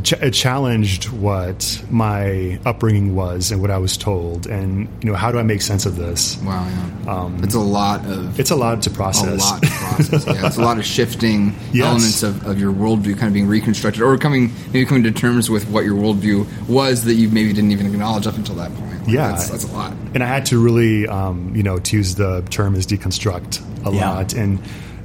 ch- 0.00 0.12
it 0.14 0.32
challenged 0.32 1.08
what 1.10 1.82
my 1.90 2.58
upbringing 2.66 3.14
was 3.14 3.50
and 3.52 3.60
what 3.60 3.70
I 3.70 3.78
was 3.78 3.96
told, 3.96 4.46
and 4.46 4.88
you 5.02 5.10
know, 5.10 5.16
how 5.16 5.30
do 5.32 5.38
I 5.38 5.42
make 5.42 5.62
sense 5.62 5.86
of 5.86 5.96
this? 5.96 6.36
Wow. 6.42 6.66
Yeah. 7.06 7.30
it's 7.42 7.54
a 7.54 7.60
lot 7.60 8.04
of 8.06 8.38
It's 8.38 8.50
a 8.50 8.56
lot 8.56 8.82
to 8.82 8.90
a 8.90 8.92
process. 8.92 9.40
lot 9.40 9.62
to 9.62 9.68
process. 9.68 10.26
Yeah, 10.26 10.46
it's 10.46 10.56
a 10.56 10.62
lot 10.62 10.78
of 10.78 10.84
shifting 10.84 11.54
Yes. 11.72 11.84
elements 11.86 12.22
of, 12.22 12.46
of 12.46 12.60
your 12.60 12.72
worldview 12.72 13.14
kind 13.14 13.28
of 13.28 13.32
being 13.32 13.46
reconstructed, 13.48 14.02
or 14.02 14.16
coming 14.18 14.52
maybe 14.72 14.84
coming 14.86 15.02
to 15.04 15.10
terms 15.12 15.48
with 15.50 15.68
what 15.70 15.84
your 15.84 15.94
worldview 15.96 16.46
was 16.68 17.04
that 17.04 17.14
you 17.14 17.28
maybe 17.28 17.52
didn't 17.52 17.72
even 17.72 17.86
acknowledge 17.86 18.26
up 18.26 18.36
until 18.36 18.54
that 18.56 18.74
point. 18.74 19.00
Like, 19.00 19.08
Yeah. 19.08 19.28
that's, 19.28 19.48
that's 19.50 19.64
a 19.64 19.72
lot. 19.72 19.92
and 20.14 20.22
I 20.22 20.26
had 20.26 20.46
to 20.46 20.58
really, 20.62 21.06
um, 21.08 21.52
you 21.54 21.62
know, 21.62 21.78
to 21.78 21.96
use 21.96 22.14
the 22.16 22.42
term 22.50 22.74
is 22.74 22.86
deconstruct 22.86 23.60
a 23.86 23.92
Yeah. 23.94 24.10
lot 24.12 24.34
and 24.34 24.58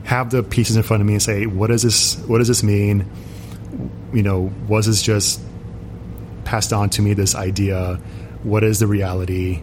have 0.03 0.29
the 0.29 0.43
pieces 0.43 0.75
in 0.75 0.83
front 0.83 1.01
of 1.01 1.07
me 1.07 1.13
and 1.13 1.21
say, 1.23 1.45
what 1.47 1.67
does 1.67 1.81
this, 1.81 2.15
what 2.27 2.37
does 2.39 2.47
this 2.47 2.61
mean? 2.61 3.05
You 4.15 4.23
know, 4.23 4.51
was 4.67 4.85
this 4.85 5.01
just 5.01 5.41
passed 6.45 6.73
on 6.73 6.89
to 6.91 7.01
me 7.01 7.13
this 7.13 7.35
idea? 7.35 7.99
What 8.43 8.63
is 8.63 8.79
the 8.79 8.87
reality? 8.87 9.61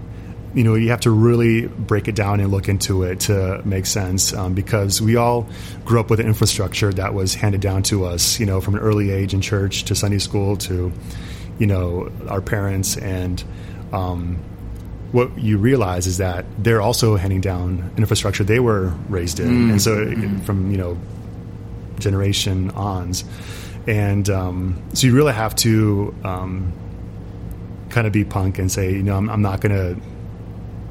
You 0.55 0.65
know, 0.65 0.75
you 0.75 0.91
have 0.91 1.01
to 1.01 1.11
really 1.11 1.67
break 1.67 2.09
it 2.09 2.15
down 2.15 2.41
and 2.41 2.51
look 2.51 2.69
into 2.69 3.05
it 3.05 3.21
to 3.21 3.63
make 3.65 3.87
sense 3.87 4.35
um, 4.35 4.53
because 4.53 5.01
we 5.01 5.17
all 5.17 5.49
grew 5.85 5.99
up 5.99 6.11
with 6.11 6.21
an 6.21 6.27
infrastructure 6.27 6.93
that 6.93 7.15
was 7.15 7.35
handed 7.35 7.63
down 7.63 7.83
to 7.85 8.05
us, 8.05 8.39
you 8.39 8.45
know, 8.45 8.61
from 8.61 8.75
an 8.75 8.81
early 8.81 9.11
age 9.11 9.33
in 9.33 9.41
church 9.41 9.85
to 9.85 9.95
Sunday 9.95 10.19
school 10.19 10.57
to, 10.59 10.93
you 11.59 11.67
know, 11.67 12.13
our 12.29 12.43
parents. 12.43 12.99
And, 12.99 13.43
um, 13.93 14.39
what 15.13 15.39
you 15.39 15.59
realize 15.59 16.07
is 16.07 16.19
that 16.19 16.45
they're 16.59 16.81
also 16.81 17.17
handing 17.17 17.41
down 17.41 17.91
infrastructure 17.97 18.43
they 18.45 18.61
were 18.61 18.95
raised 19.09 19.39
in, 19.41 19.71
and 19.71 19.81
so 19.81 20.11
from 20.45 20.71
you 20.71 20.79
know 20.79 20.99
generation 21.99 22.71
ons, 22.71 23.25
and 23.87 24.29
um, 24.31 24.83
so 24.95 25.07
you 25.07 25.15
really 25.15 25.33
have 25.33 25.55
to 25.57 26.15
um, 26.25 26.73
kind 27.91 28.07
of 28.07 28.13
be 28.13 28.25
punk 28.25 28.59
and 28.59 28.71
say, 28.71 28.93
you 28.93 29.03
know, 29.03 29.17
I'm, 29.17 29.29
I'm 29.29 29.43
not 29.43 29.61
going 29.61 29.75
to, 29.75 30.01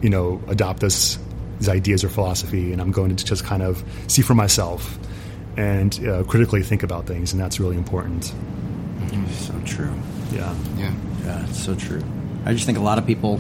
you 0.02 0.10
know, 0.10 0.42
adopt 0.48 0.80
this 0.80 1.18
these 1.60 1.70
ideas 1.70 2.04
or 2.04 2.10
philosophy, 2.10 2.74
and 2.74 2.82
I'm 2.82 2.92
going 2.92 3.16
to 3.16 3.24
just 3.24 3.46
kind 3.46 3.62
of 3.62 3.84
see 4.08 4.24
for 4.24 4.34
myself 4.34 4.98
and 5.58 6.08
uh, 6.08 6.24
critically 6.24 6.64
think 6.64 6.82
about 6.82 7.06
things, 7.06 7.34
and 7.34 7.42
that's 7.42 7.60
really 7.60 7.78
important. 7.78 8.34
So 9.32 9.54
true. 9.66 9.94
Yeah. 10.32 10.56
Yeah. 10.78 10.94
Yeah, 11.24 11.46
it's 11.48 11.64
so 11.64 11.76
true. 11.76 12.02
I 12.46 12.54
just 12.54 12.66
think 12.66 12.78
a 12.78 12.82
lot 12.82 12.98
of 12.98 13.06
people 13.06 13.40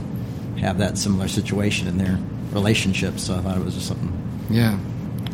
have 0.59 0.77
that 0.77 0.97
similar 0.97 1.27
situation 1.27 1.87
in 1.87 1.97
their 1.97 2.19
relationships. 2.51 3.23
So 3.23 3.35
I 3.35 3.39
thought 3.39 3.57
it 3.57 3.63
was 3.63 3.73
just 3.73 3.87
something. 3.87 4.11
Yeah, 4.49 4.77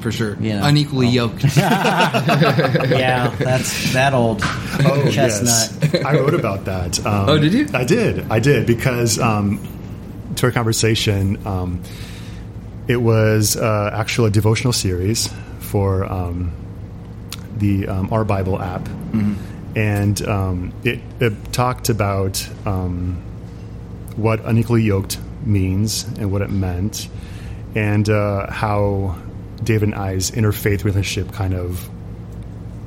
for 0.02 0.12
sure. 0.12 0.36
You 0.40 0.54
know, 0.54 0.66
Unequally 0.66 1.08
well- 1.08 1.16
yoked. 1.30 1.44
Yeah, 1.58 3.30
that's 3.40 3.94
that 3.94 4.14
old 4.14 4.42
Oh, 4.44 5.10
chestnut. 5.12 5.94
yes. 5.94 6.06
I 6.06 6.14
wrote 6.14 6.34
about 6.34 6.66
that. 6.66 7.00
Um, 7.06 7.30
Oh, 7.30 7.38
did 7.40 7.54
you? 7.54 7.68
I 7.74 7.84
did. 7.84 8.30
I 8.32 8.40
did 8.40 8.66
because 8.68 9.20
um, 9.20 9.60
to 10.36 10.46
our 10.48 10.52
conversation, 10.52 11.46
um, 11.48 11.82
it 12.88 12.98
was 12.98 13.58
uh, 13.58 13.92
actually 13.94 14.28
a 14.30 14.32
devotional 14.32 14.74
series 14.74 15.30
for 15.60 16.06
um, 16.12 16.52
the 17.58 17.88
um, 17.88 18.10
Our 18.12 18.24
Bible 18.24 18.62
app, 18.62 18.82
Mm-hmm. 18.84 19.78
and 19.78 20.22
um, 20.28 20.74
it, 20.84 21.00
it 21.20 21.34
talked 21.54 21.90
about 21.90 22.48
um, 22.66 23.22
what 24.16 24.44
unequally 24.46 24.84
yoked 24.84 25.18
means 25.46 26.04
and 26.20 26.32
what 26.32 26.42
it 26.42 26.50
meant, 26.50 27.10
and 27.76 28.08
uh, 28.10 28.52
how 28.52 29.16
David 29.64 29.90
and 29.90 29.96
I's 29.96 30.32
interfaith 30.32 30.84
relationship 30.84 31.34
kind 31.34 31.54
of 31.54 31.90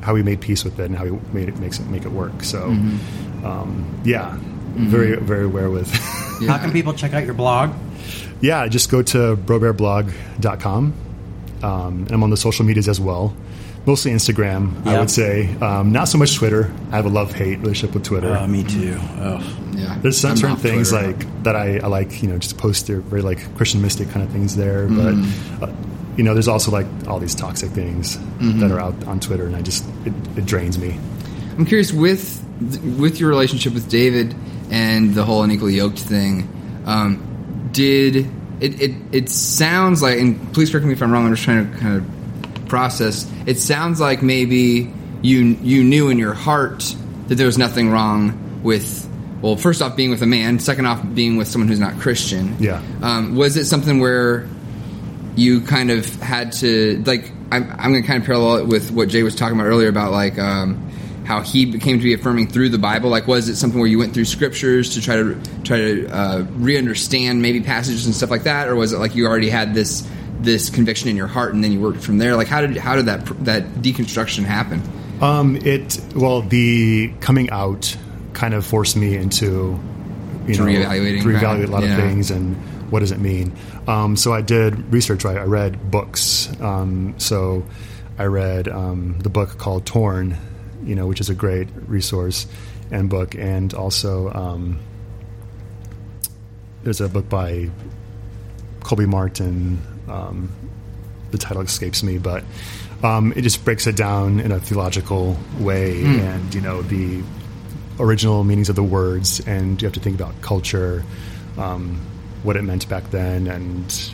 how 0.01 0.15
we 0.15 0.23
made 0.23 0.41
peace 0.41 0.65
with 0.65 0.79
it 0.81 0.85
and 0.87 0.97
how 0.97 1.05
we 1.05 1.19
made 1.33 1.49
it 1.49 1.59
makes 1.59 1.79
it 1.79 1.87
make 1.87 2.05
it 2.05 2.13
work. 2.13 2.43
So, 2.43 2.65
um, 3.45 4.01
yeah, 4.05 4.37
very 4.75 5.17
very 5.17 5.45
aware 5.45 5.71
with. 5.71 5.93
How 6.47 6.59
can 6.59 6.73
people 6.73 6.95
check 6.95 7.13
out 7.13 7.25
your 7.25 7.35
blog? 7.35 7.73
yeah, 8.41 8.67
just 8.69 8.91
go 8.91 9.03
to 9.03 9.37
brobearblog.com. 9.37 10.95
Um, 11.63 11.95
and 12.03 12.11
I'm 12.11 12.23
on 12.23 12.31
the 12.31 12.37
social 12.39 12.65
medias 12.65 12.89
as 12.89 12.99
well. 12.99 13.35
Mostly 13.87 14.13
Instagram, 14.13 14.87
I 14.87 14.99
would 14.99 15.11
say. 15.11 15.55
Um, 15.57 15.93
not 15.93 16.05
so 16.09 16.19
much 16.19 16.35
Twitter. 16.37 16.73
I 16.91 16.97
have 16.97 17.07
a 17.07 17.11
love 17.11 17.33
hate 17.35 17.59
relationship 17.61 17.95
with 17.95 18.05
Twitter. 18.05 18.35
Uh, 18.35 18.47
me 18.47 18.63
too. 18.63 18.97
Oh. 18.99 19.73
yeah. 19.73 19.99
There's 20.01 20.19
some 20.19 20.33
I'm 20.33 20.37
certain 20.37 20.57
things 20.57 20.91
Twitter. 20.91 21.09
like 21.09 21.43
that 21.45 21.57
I, 21.57 21.79
I 21.79 21.87
like, 21.87 22.23
you 22.23 22.29
know, 22.29 22.39
just 22.39 22.57
post 22.59 22.87
their 22.87 23.01
very 23.01 23.23
like 23.23 23.55
Christian 23.57 23.81
mystic 23.83 24.11
kind 24.11 24.25
of 24.25 24.31
things 24.33 24.57
there. 24.57 24.87
Mm-hmm. 24.87 25.59
But, 25.59 25.69
uh, 25.69 25.73
you 26.21 26.25
know, 26.25 26.35
there's 26.35 26.49
also 26.49 26.71
like 26.71 26.85
all 27.09 27.19
these 27.19 27.35
toxic 27.35 27.71
things 27.71 28.19
Mm-hmm. 28.19 28.61
that 28.61 28.71
are 28.71 28.79
out 28.79 29.07
on 29.07 29.21
Twitter, 29.21 29.47
and 29.47 29.57
I 29.57 29.63
just, 29.63 29.87
it, 30.05 30.13
it 30.37 30.45
drains 30.45 30.79
me. 30.79 30.99
I'm 31.57 31.65
curious 31.65 31.93
with 31.95 32.43
with 32.99 33.19
your 33.19 33.31
relationship 33.31 33.73
with 33.73 33.89
David 33.89 34.35
and 34.71 35.15
the 35.15 35.25
whole 35.25 35.43
unequally 35.43 35.77
yoked 35.77 35.99
thing. 35.99 36.47
Um, 36.85 37.69
did 37.73 38.17
it, 38.61 38.83
it? 38.83 38.93
It 39.13 39.29
sounds 39.31 40.03
like, 40.03 40.19
and 40.19 40.53
please 40.53 40.71
correct 40.71 40.85
me 40.87 40.93
if 40.93 41.03
I'm 41.03 41.11
wrong. 41.11 41.25
I'm 41.25 41.33
just 41.33 41.45
trying 41.45 41.73
to 41.73 41.79
kind 41.79 41.97
of 41.97 42.69
process. 42.69 43.31
It 43.47 43.59
sounds 43.59 43.99
like 43.99 44.23
maybe 44.23 44.93
you 45.23 45.57
you 45.63 45.85
knew 45.85 46.11
in 46.11 46.19
your 46.19 46.35
heart 46.35 46.95
that 47.29 47.37
there 47.37 47.47
was 47.47 47.57
nothing 47.57 47.89
wrong 47.91 48.63
with. 48.63 49.09
Well, 49.41 49.57
first 49.57 49.81
off, 49.81 49.97
being 49.97 50.11
with 50.11 50.21
a 50.21 50.27
man. 50.27 50.59
Second 50.59 50.85
off, 50.85 51.03
being 51.15 51.37
with 51.39 51.49
someone 51.49 51.69
who's 51.69 51.81
not 51.81 51.99
Christian. 51.99 52.57
Yeah. 52.59 52.83
Um, 53.01 53.37
was 53.37 53.57
it 53.57 53.65
something 53.65 54.01
where 54.01 54.47
you 55.37 55.61
kind 55.61 55.91
of 55.91 56.07
had 56.17 56.53
to 56.53 57.03
like 57.07 57.31
I'm, 57.53 57.71
I'm 57.71 57.93
going 57.93 58.03
to 58.03 58.07
kind 58.07 58.21
of 58.21 58.27
parallel 58.27 58.57
it 58.59 58.67
with 58.67 58.91
what 58.91 59.09
Jay 59.09 59.23
was 59.23 59.35
talking 59.35 59.59
about 59.59 59.67
earlier 59.67 59.89
about 59.89 60.13
like 60.13 60.39
um, 60.39 60.91
how 61.25 61.41
he 61.43 61.79
came 61.79 61.99
to 61.99 62.05
be 62.05 62.15
affirming 62.15 62.49
through 62.49 62.69
the 62.71 62.79
Bible. 62.79 63.11
Like, 63.11 63.27
was 63.27 63.49
it 63.49 63.57
something 63.57 63.79
where 63.79 63.89
you 63.89 63.99
went 63.99 64.15
through 64.15 64.25
scriptures 64.25 64.95
to 64.95 65.01
try 65.01 65.17
to 65.17 65.41
try 65.65 65.79
to 65.79 66.09
uh, 66.09 66.47
re-understand 66.55 67.43
maybe 67.43 67.61
passages 67.61 68.07
and 68.07 68.15
stuff 68.15 68.31
like 68.31 68.45
that, 68.45 68.69
or 68.69 68.77
was 68.77 68.93
it 68.93 68.99
like 68.99 69.15
you 69.15 69.27
already 69.27 69.51
had 69.51 69.75
this 69.75 70.09
this 70.41 70.71
conviction 70.71 71.09
in 71.09 71.17
your 71.17 71.27
heart 71.27 71.53
and 71.53 71.63
then 71.63 71.73
you 71.73 71.81
worked 71.81 72.01
from 72.01 72.19
there? 72.19 72.37
Like, 72.37 72.49
how 72.49 72.61
did 72.61 72.77
how 72.77 72.97
did 72.97 73.07
that 73.07 73.27
that 73.45 73.65
deconstruction 73.75 74.45
happen? 74.45 74.83
Um, 75.21 75.57
it 75.57 76.01
well, 76.15 76.43
the 76.43 77.13
coming 77.21 77.51
out 77.51 77.97
kind 78.33 78.55
of 78.55 78.65
forced 78.65 78.97
me 78.97 79.17
into 79.17 79.79
you 80.47 80.55
To 80.55 80.61
know 80.61 80.67
reevaluating 80.67 81.23
to 81.23 81.29
reevaluate 81.29 81.69
a 81.69 81.71
lot 81.71 81.83
yeah. 81.83 81.91
of 81.91 81.97
things 81.97 82.31
and 82.31 82.57
what 82.91 83.01
does 83.01 83.13
it 83.13 83.21
mean. 83.21 83.53
Um, 83.87 84.17
so 84.17 84.33
I 84.33 84.41
did 84.43 84.93
research. 84.93 85.25
Right, 85.25 85.37
I 85.37 85.45
read 85.45 85.91
books. 85.91 86.49
Um, 86.61 87.15
so 87.19 87.65
I 88.19 88.25
read 88.25 88.69
um, 88.69 89.19
the 89.21 89.31
book 89.31 89.57
called 89.59 89.87
Torn, 89.87 90.37
you 90.85 90.95
know, 90.95 91.07
which 91.07 91.21
is 91.21 91.31
a 91.31 91.35
great 91.35 91.69
resource 91.87 92.47
and 92.91 93.09
book, 93.09 93.35
and 93.35 93.73
also 93.73 94.31
um, 94.33 94.79
there's 96.83 97.01
a 97.01 97.09
book 97.09 97.29
by 97.29 97.71
Colby 98.81 99.07
Martin. 99.07 99.81
Um, 100.09 100.51
the 101.31 101.39
title 101.39 101.63
escapes 101.63 102.03
me, 102.03 102.19
but 102.19 102.43
um, 103.03 103.33
it 103.37 103.43
just 103.43 103.65
breaks 103.65 103.87
it 103.87 103.97
down 103.97 104.41
in 104.41 104.53
a 104.53 104.61
theological 104.61 105.39
way, 105.59 106.03
and 106.03 106.55
you 106.55 106.61
know 106.61 106.83
the 106.83 107.23
original 107.99 108.45
meanings 108.45 108.69
of 108.69 108.77
the 108.77 108.83
words, 108.83 109.41
and 109.47 109.81
you 109.81 109.87
have 109.87 109.95
to 109.95 110.01
think 110.01 110.17
about 110.17 110.41
culture, 110.43 111.05
um, 111.57 112.01
what 112.43 112.57
it 112.57 112.63
meant 112.63 112.89
back 112.89 113.11
then, 113.11 113.47
and 113.47 114.13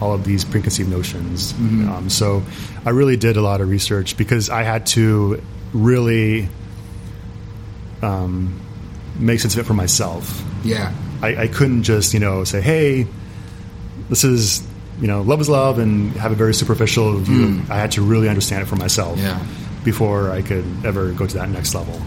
all 0.00 0.12
of 0.12 0.24
these 0.24 0.44
preconceived 0.44 0.88
notions. 0.90 1.52
Um, 1.52 2.06
so 2.10 2.42
I 2.84 2.90
really 2.90 3.16
did 3.16 3.36
a 3.36 3.42
lot 3.42 3.60
of 3.60 3.68
research 3.68 4.16
because 4.16 4.50
I 4.50 4.62
had 4.62 4.86
to 4.86 5.40
really 5.72 6.48
um, 8.02 8.60
make 9.18 9.40
sense 9.40 9.54
of 9.54 9.60
it 9.60 9.64
for 9.64 9.74
myself. 9.74 10.42
Yeah, 10.64 10.92
I, 11.22 11.42
I 11.42 11.48
couldn't 11.48 11.82
just 11.84 12.14
you 12.14 12.20
know 12.20 12.44
say, 12.44 12.60
hey, 12.60 13.06
this 14.08 14.24
is 14.24 14.66
you 15.00 15.06
know 15.06 15.22
love 15.22 15.40
is 15.40 15.48
love, 15.48 15.78
and 15.78 16.12
have 16.12 16.32
a 16.32 16.34
very 16.36 16.54
superficial 16.54 17.16
view. 17.18 17.62
I 17.70 17.76
had 17.78 17.92
to 17.92 18.02
really 18.02 18.28
understand 18.28 18.62
it 18.62 18.66
for 18.66 18.76
myself 18.76 19.18
Yeah. 19.18 19.42
before 19.84 20.30
I 20.30 20.42
could 20.42 20.64
ever 20.84 21.12
go 21.12 21.26
to 21.26 21.34
that 21.38 21.48
next 21.48 21.74
level. 21.74 22.00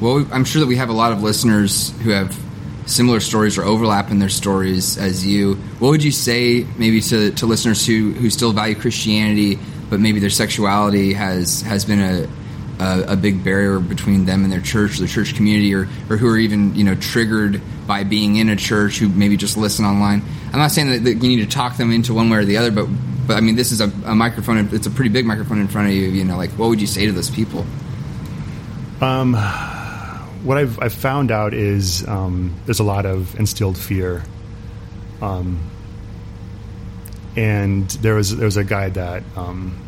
Well, 0.00 0.26
I'm 0.32 0.44
sure 0.44 0.60
that 0.60 0.66
we 0.66 0.76
have 0.76 0.88
a 0.88 0.92
lot 0.94 1.12
of 1.12 1.22
listeners 1.22 1.90
who 2.02 2.10
have 2.10 2.36
similar 2.86 3.20
stories 3.20 3.58
or 3.58 3.64
overlap 3.64 4.10
in 4.10 4.18
their 4.18 4.28
stories 4.28 4.98
as 4.98 5.26
you. 5.26 5.54
What 5.78 5.90
would 5.90 6.04
you 6.04 6.12
say, 6.12 6.66
maybe 6.76 7.00
to, 7.02 7.30
to 7.32 7.46
listeners 7.46 7.86
who, 7.86 8.12
who 8.12 8.30
still 8.30 8.52
value 8.52 8.74
Christianity, 8.74 9.58
but 9.90 10.00
maybe 10.00 10.20
their 10.20 10.30
sexuality 10.30 11.12
has 11.12 11.60
has 11.62 11.84
been 11.84 12.00
a, 12.00 12.28
a 12.82 13.12
a 13.12 13.16
big 13.16 13.44
barrier 13.44 13.78
between 13.78 14.24
them 14.24 14.42
and 14.42 14.52
their 14.52 14.60
church, 14.60 14.96
the 14.96 15.06
church 15.06 15.34
community, 15.34 15.74
or 15.74 15.82
or 16.08 16.16
who 16.16 16.28
are 16.28 16.38
even 16.38 16.74
you 16.74 16.82
know 16.82 16.94
triggered 16.94 17.60
by 17.86 18.02
being 18.04 18.36
in 18.36 18.48
a 18.48 18.56
church, 18.56 18.98
who 18.98 19.08
maybe 19.08 19.36
just 19.36 19.56
listen 19.56 19.84
online. 19.84 20.22
I'm 20.52 20.58
not 20.58 20.70
saying 20.70 20.90
that, 20.90 21.04
that 21.04 21.14
you 21.16 21.28
need 21.36 21.44
to 21.44 21.46
talk 21.46 21.76
them 21.76 21.92
into 21.92 22.14
one 22.14 22.30
way 22.30 22.38
or 22.38 22.44
the 22.44 22.56
other, 22.56 22.70
but 22.70 22.86
but 23.26 23.36
I 23.36 23.40
mean 23.40 23.54
this 23.54 23.70
is 23.70 23.82
a, 23.82 23.92
a 24.06 24.14
microphone. 24.14 24.68
It's 24.72 24.86
a 24.86 24.90
pretty 24.90 25.10
big 25.10 25.26
microphone 25.26 25.60
in 25.60 25.68
front 25.68 25.88
of 25.88 25.94
you. 25.94 26.08
You 26.08 26.24
know, 26.24 26.38
like 26.38 26.50
what 26.52 26.70
would 26.70 26.80
you 26.80 26.86
say 26.86 27.04
to 27.04 27.12
those 27.12 27.30
people? 27.30 27.66
Um, 29.02 29.34
what 30.42 30.58
I've, 30.58 30.80
I've 30.80 30.92
found 30.92 31.30
out 31.30 31.54
is 31.54 32.06
um, 32.08 32.54
there's 32.66 32.80
a 32.80 32.84
lot 32.84 33.06
of 33.06 33.38
instilled 33.38 33.78
fear. 33.78 34.24
Um, 35.20 35.70
and 37.36 37.88
there 37.88 38.14
was 38.14 38.36
there 38.36 38.44
was 38.44 38.56
a 38.56 38.64
guy 38.64 38.90
that 38.90 39.22
um, 39.36 39.78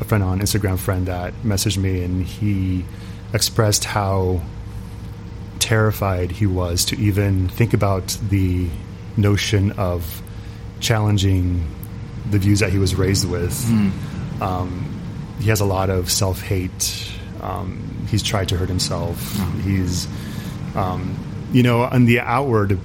a 0.00 0.04
friend 0.04 0.22
on 0.22 0.40
Instagram 0.40 0.78
friend 0.78 1.06
that 1.06 1.34
messaged 1.42 1.78
me, 1.78 2.04
and 2.04 2.24
he 2.24 2.84
expressed 3.32 3.84
how 3.84 4.40
terrified 5.58 6.30
he 6.30 6.46
was 6.46 6.84
to 6.86 6.96
even 6.98 7.48
think 7.48 7.74
about 7.74 8.16
the 8.28 8.68
notion 9.16 9.72
of 9.72 10.22
challenging 10.80 11.66
the 12.30 12.38
views 12.38 12.60
that 12.60 12.70
he 12.70 12.78
was 12.78 12.94
raised 12.94 13.28
with. 13.28 13.68
Um, 14.40 15.00
he 15.40 15.48
has 15.48 15.60
a 15.60 15.64
lot 15.64 15.90
of 15.90 16.10
self 16.10 16.40
hate. 16.40 17.07
Um, 17.40 18.06
he's 18.08 18.22
tried 18.22 18.48
to 18.50 18.56
hurt 18.56 18.68
himself. 18.68 19.18
He's, 19.62 20.06
um, 20.74 21.16
you 21.52 21.62
know, 21.62 21.82
on 21.82 22.04
the 22.04 22.20
outward 22.20 22.78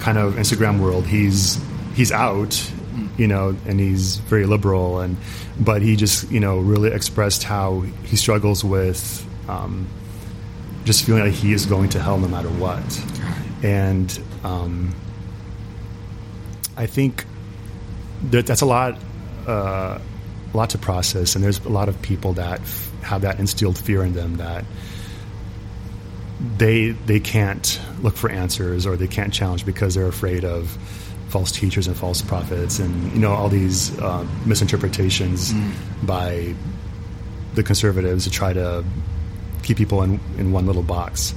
kind 0.00 0.18
of 0.18 0.34
Instagram 0.34 0.80
world, 0.80 1.06
he's 1.06 1.58
he's 1.94 2.12
out, 2.12 2.70
you 3.16 3.26
know, 3.26 3.56
and 3.66 3.80
he's 3.80 4.16
very 4.16 4.46
liberal, 4.46 5.00
and 5.00 5.16
but 5.58 5.82
he 5.82 5.96
just 5.96 6.30
you 6.30 6.40
know 6.40 6.58
really 6.58 6.90
expressed 6.92 7.42
how 7.44 7.80
he 8.04 8.16
struggles 8.16 8.64
with 8.64 9.26
um, 9.48 9.86
just 10.84 11.04
feeling 11.04 11.24
like 11.24 11.32
he 11.32 11.52
is 11.52 11.66
going 11.66 11.88
to 11.90 12.00
hell 12.00 12.18
no 12.18 12.28
matter 12.28 12.50
what, 12.50 12.84
and 13.62 14.20
um, 14.44 14.94
I 16.76 16.86
think 16.86 17.24
that 18.30 18.46
that's 18.46 18.62
a 18.62 18.66
lot. 18.66 18.98
Uh, 19.46 19.98
lot 20.56 20.70
to 20.70 20.78
process, 20.78 21.34
and 21.34 21.44
there's 21.44 21.64
a 21.64 21.68
lot 21.68 21.88
of 21.88 22.00
people 22.02 22.32
that 22.34 22.60
f- 22.60 22.90
have 23.02 23.22
that 23.22 23.38
instilled 23.38 23.78
fear 23.78 24.02
in 24.02 24.12
them 24.12 24.36
that 24.36 24.64
they 26.58 26.90
they 26.90 27.20
can't 27.20 27.80
look 28.02 28.16
for 28.16 28.30
answers 28.30 28.86
or 28.86 28.96
they 28.96 29.06
can't 29.06 29.32
challenge 29.32 29.64
because 29.64 29.94
they're 29.94 30.06
afraid 30.06 30.44
of 30.44 30.68
false 31.28 31.50
teachers 31.50 31.86
and 31.86 31.96
false 31.96 32.22
prophets 32.22 32.78
and 32.78 33.12
you 33.12 33.18
know 33.18 33.32
all 33.32 33.48
these 33.48 33.98
uh, 34.00 34.26
misinterpretations 34.44 35.52
by 36.02 36.54
the 37.54 37.62
conservatives 37.62 38.24
to 38.24 38.30
try 38.30 38.52
to 38.52 38.84
keep 39.62 39.76
people 39.76 40.02
in 40.02 40.20
in 40.38 40.52
one 40.52 40.66
little 40.66 40.82
box. 40.82 41.34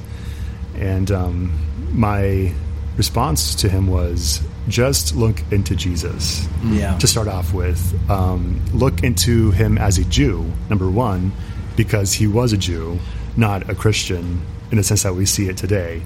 And 0.76 1.12
um, 1.12 1.60
my 1.92 2.54
response 2.98 3.56
to 3.56 3.70
him 3.70 3.88
was 3.88 4.42
just 4.70 5.16
look 5.16 5.42
into 5.52 5.76
Jesus 5.76 6.48
Yeah. 6.64 6.98
to 6.98 7.08
start 7.08 7.28
off 7.28 7.54
with. 7.54 7.80
Um, 8.10 8.62
look 8.74 9.04
into 9.04 9.52
him 9.52 9.78
as 9.78 9.98
a 9.98 10.04
Jew, 10.06 10.46
number 10.70 10.90
one, 10.90 11.32
because 11.76 12.14
he 12.14 12.28
was 12.28 12.54
a 12.54 12.58
Jew, 12.58 13.00
not 13.36 13.70
a 13.70 13.76
Christian 13.76 14.42
in 14.72 14.78
the 14.78 14.84
sense 14.84 15.04
that 15.04 15.16
we 15.16 15.26
see 15.26 15.50
it 15.50 15.58
today. 15.58 16.02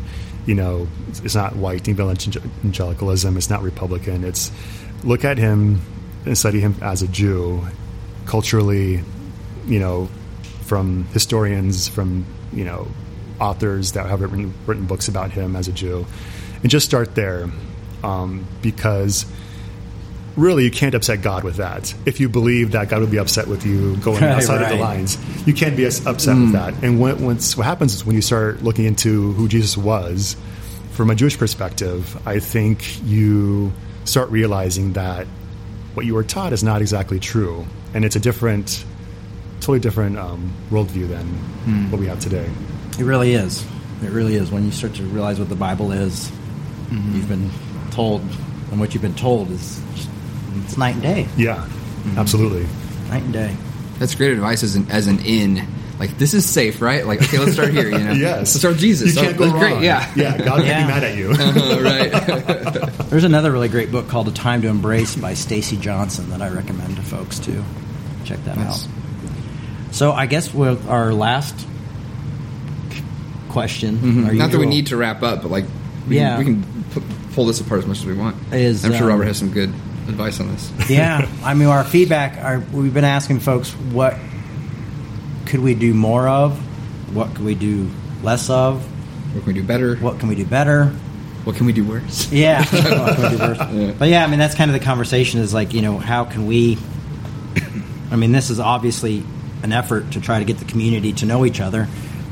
you 0.45 0.55
know, 0.55 0.89
it's 1.23 1.35
not 1.35 1.55
white 1.55 1.87
evangelicalism. 1.87 3.37
It's 3.37 3.49
not 3.49 3.61
Republican. 3.63 4.25
It's 4.25 4.51
look 5.03 5.23
at 5.23 5.37
him 5.37 5.79
and 6.25 6.37
study 6.37 6.59
him 6.59 6.75
as 6.81 7.01
a 7.01 7.07
Jew, 7.07 7.65
culturally, 8.25 9.01
you 9.67 9.79
know, 9.79 10.09
from 10.63 11.05
historians, 11.13 11.87
from 11.87 12.25
you 12.51 12.65
know, 12.65 12.87
authors 13.39 13.93
that 13.93 14.05
have 14.07 14.19
written, 14.21 14.53
written 14.65 14.85
books 14.85 15.07
about 15.07 15.31
him 15.31 15.55
as 15.55 15.67
a 15.69 15.71
Jew, 15.71 16.05
and 16.61 16.69
just 16.69 16.85
start 16.85 17.15
there, 17.15 17.49
um, 18.03 18.45
because 18.61 19.25
really 20.35 20.63
you 20.63 20.71
can't 20.71 20.95
upset 20.95 21.21
God 21.21 21.43
with 21.43 21.57
that. 21.57 21.93
If 22.05 22.19
you 22.19 22.29
believe 22.29 22.71
that 22.71 22.89
God 22.89 23.01
would 23.01 23.11
be 23.11 23.19
upset 23.19 23.47
with 23.47 23.65
you 23.65 23.97
going 23.97 24.21
Right, 24.21 24.31
outside 24.31 24.61
of 24.61 24.69
the 24.69 24.75
lines, 24.75 25.17
you 25.47 25.53
can't 25.53 25.77
be 25.77 25.85
upset 25.85 26.05
with 26.35 26.51
that. 26.53 26.73
And 26.83 26.99
when, 26.99 27.23
once 27.23 27.55
what 27.55 27.65
happens 27.65 27.93
is 27.93 28.05
when 28.05 28.15
you 28.15 28.21
start 28.21 28.63
looking 28.63 28.85
into 28.85 29.33
who 29.33 29.47
Jesus 29.47 29.77
was, 29.77 30.35
from 30.91 31.09
a 31.09 31.15
Jewish 31.15 31.37
perspective, 31.37 32.15
I 32.27 32.39
think 32.39 33.03
you 33.03 33.73
start 34.05 34.29
realizing 34.29 34.93
that 34.93 35.25
what 35.95 36.05
you 36.05 36.13
were 36.13 36.23
taught 36.23 36.53
is 36.53 36.63
not 36.63 36.81
exactly 36.81 37.19
true, 37.19 37.65
and 37.93 38.05
it's 38.05 38.15
a 38.15 38.19
different, 38.19 38.83
totally 39.59 39.79
different 39.79 40.17
um, 40.17 40.53
worldview 40.69 41.07
than 41.07 41.25
what 41.89 41.99
we 41.99 42.07
have 42.07 42.19
today. 42.19 42.49
It 42.99 43.03
really 43.03 43.33
is. 43.33 43.65
It 44.03 44.09
really 44.11 44.35
is. 44.35 44.51
When 44.51 44.65
you 44.65 44.71
start 44.71 44.93
to 44.95 45.03
realize 45.03 45.39
what 45.39 45.49
the 45.49 45.55
Bible 45.55 45.91
is, 45.91 46.31
you've 46.91 47.27
been 47.27 47.49
told, 47.93 48.21
and 48.71 48.79
what 48.79 48.93
you've 48.93 49.01
been 49.03 49.15
told 49.15 49.51
is 49.51 49.81
it's 50.65 50.77
night 50.77 50.95
and 50.95 51.03
day. 51.03 51.27
Yeah, 51.37 51.67
absolutely. 52.17 52.67
Night 53.09 53.23
and 53.23 53.33
day. 53.33 53.55
That's 53.99 54.15
great 54.15 54.31
advice 54.33 54.63
as 54.63 54.75
an 54.75 54.89
as 54.91 55.07
an 55.07 55.19
in. 55.25 55.65
Like 55.99 56.17
this 56.17 56.33
is 56.33 56.43
safe, 56.49 56.81
right? 56.81 57.05
Like 57.05 57.21
okay, 57.21 57.37
let's 57.37 57.53
start 57.53 57.69
here. 57.69 57.89
You 57.89 57.99
know, 57.99 58.11
Yes, 58.13 58.37
let's 58.39 58.51
start 58.53 58.73
with 58.73 58.81
Jesus. 58.81 59.15
You 59.15 59.21
can't 59.21 59.35
Oh, 59.35 59.37
go 59.37 59.45
that's 59.45 59.53
wrong. 59.61 59.73
Great. 59.75 59.83
Yeah, 59.83 60.11
yeah. 60.15 60.37
God 60.39 60.63
can't 60.63 60.65
Yeah. 60.65 60.81
be 60.87 60.93
mad 60.93 61.03
at 61.03 61.15
you. 61.17 61.29
Uh, 61.31 62.81
right. 62.91 62.91
There's 63.09 63.23
another 63.23 63.51
really 63.51 63.69
great 63.69 63.91
book 63.91 64.07
called 64.09 64.27
A 64.27 64.31
Time 64.31 64.61
to 64.63 64.67
Embrace 64.69 65.15
by 65.15 65.35
Stacy 65.35 65.77
Johnson 65.77 66.29
that 66.31 66.41
I 66.41 66.49
recommend 66.49 66.95
to 66.97 67.03
folks 67.03 67.37
too. 67.39 67.63
Check 68.25 68.43
that 68.45 68.57
Nice. 68.57 68.85
out. 68.85 68.89
So 69.91 70.11
I 70.11 70.25
guess 70.25 70.51
with 70.53 70.87
our 70.89 71.13
last 71.13 71.55
question, 73.49 73.97
Mm-hmm. 73.97 74.37
Not 74.37 74.51
that 74.51 74.57
we 74.59 74.65
need 74.65 74.87
to 74.87 74.97
wrap 74.97 75.21
up, 75.23 75.43
but 75.43 75.51
like, 75.51 75.65
we 76.07 76.17
Yeah. 76.17 76.37
can, 76.37 76.39
we 76.39 76.45
can 76.53 76.63
pu- 76.63 76.72
pull 77.33 77.45
this 77.45 77.59
apart 77.61 77.79
as 77.79 77.85
much 77.87 77.99
as 77.99 78.05
we 78.05 78.13
want. 78.13 78.35
Is, 78.53 78.85
I'm 78.85 78.91
sure 78.93 79.03
um, 79.03 79.09
Robert 79.09 79.25
has 79.25 79.37
some 79.37 79.51
good 79.51 79.69
advice 79.69 80.39
on 80.39 80.51
this. 80.51 80.71
yeah, 80.89 81.27
I 81.43 81.53
mean, 81.53 81.67
our 81.67 81.83
feedback. 81.95 82.43
Our, 82.43 82.59
we've 82.59 82.93
been 82.93 83.03
asking 83.05 83.39
folks 83.39 83.71
what 83.71 84.15
could 85.45 85.59
we 85.61 85.73
do 85.75 85.93
more 85.93 86.27
of, 86.27 86.57
what 87.15 87.35
could 87.35 87.45
we 87.45 87.55
do 87.55 87.89
less 88.21 88.49
of, 88.49 88.83
What 89.35 89.43
can 89.43 89.53
we 89.53 89.59
do 89.61 89.63
better? 89.65 89.95
what 89.97 90.19
can 90.19 90.29
we 90.29 90.35
do 90.35 90.45
better. 90.45 90.87
What 91.43 91.57
can 91.57 91.65
we 91.65 91.73
do 91.73 91.83
worse? 91.83 92.31
Yeah. 92.31 92.59
What 92.63 93.15
can 93.15 93.31
we 93.31 93.37
do 93.37 93.43
worse? 93.43 93.95
But 93.99 94.07
yeah, 94.07 94.23
I 94.23 94.27
mean, 94.27 94.39
that's 94.39 94.55
kind 94.55 94.71
of 94.71 94.79
the 94.79 94.85
conversation. 94.85 95.41
Is 95.41 95.53
like, 95.53 95.73
you 95.73 95.81
know, 95.81 95.97
how 95.97 96.23
can 96.23 96.45
we? 96.45 96.77
I 98.11 98.15
mean, 98.15 98.31
this 98.31 98.49
is 98.49 98.59
obviously 98.59 99.23
an 99.63 99.73
effort 99.73 100.11
to 100.11 100.21
try 100.21 100.39
to 100.39 100.45
get 100.45 100.59
the 100.59 100.65
community 100.65 101.13
to 101.13 101.25
know 101.25 101.45
each 101.45 101.59
other. 101.59 101.87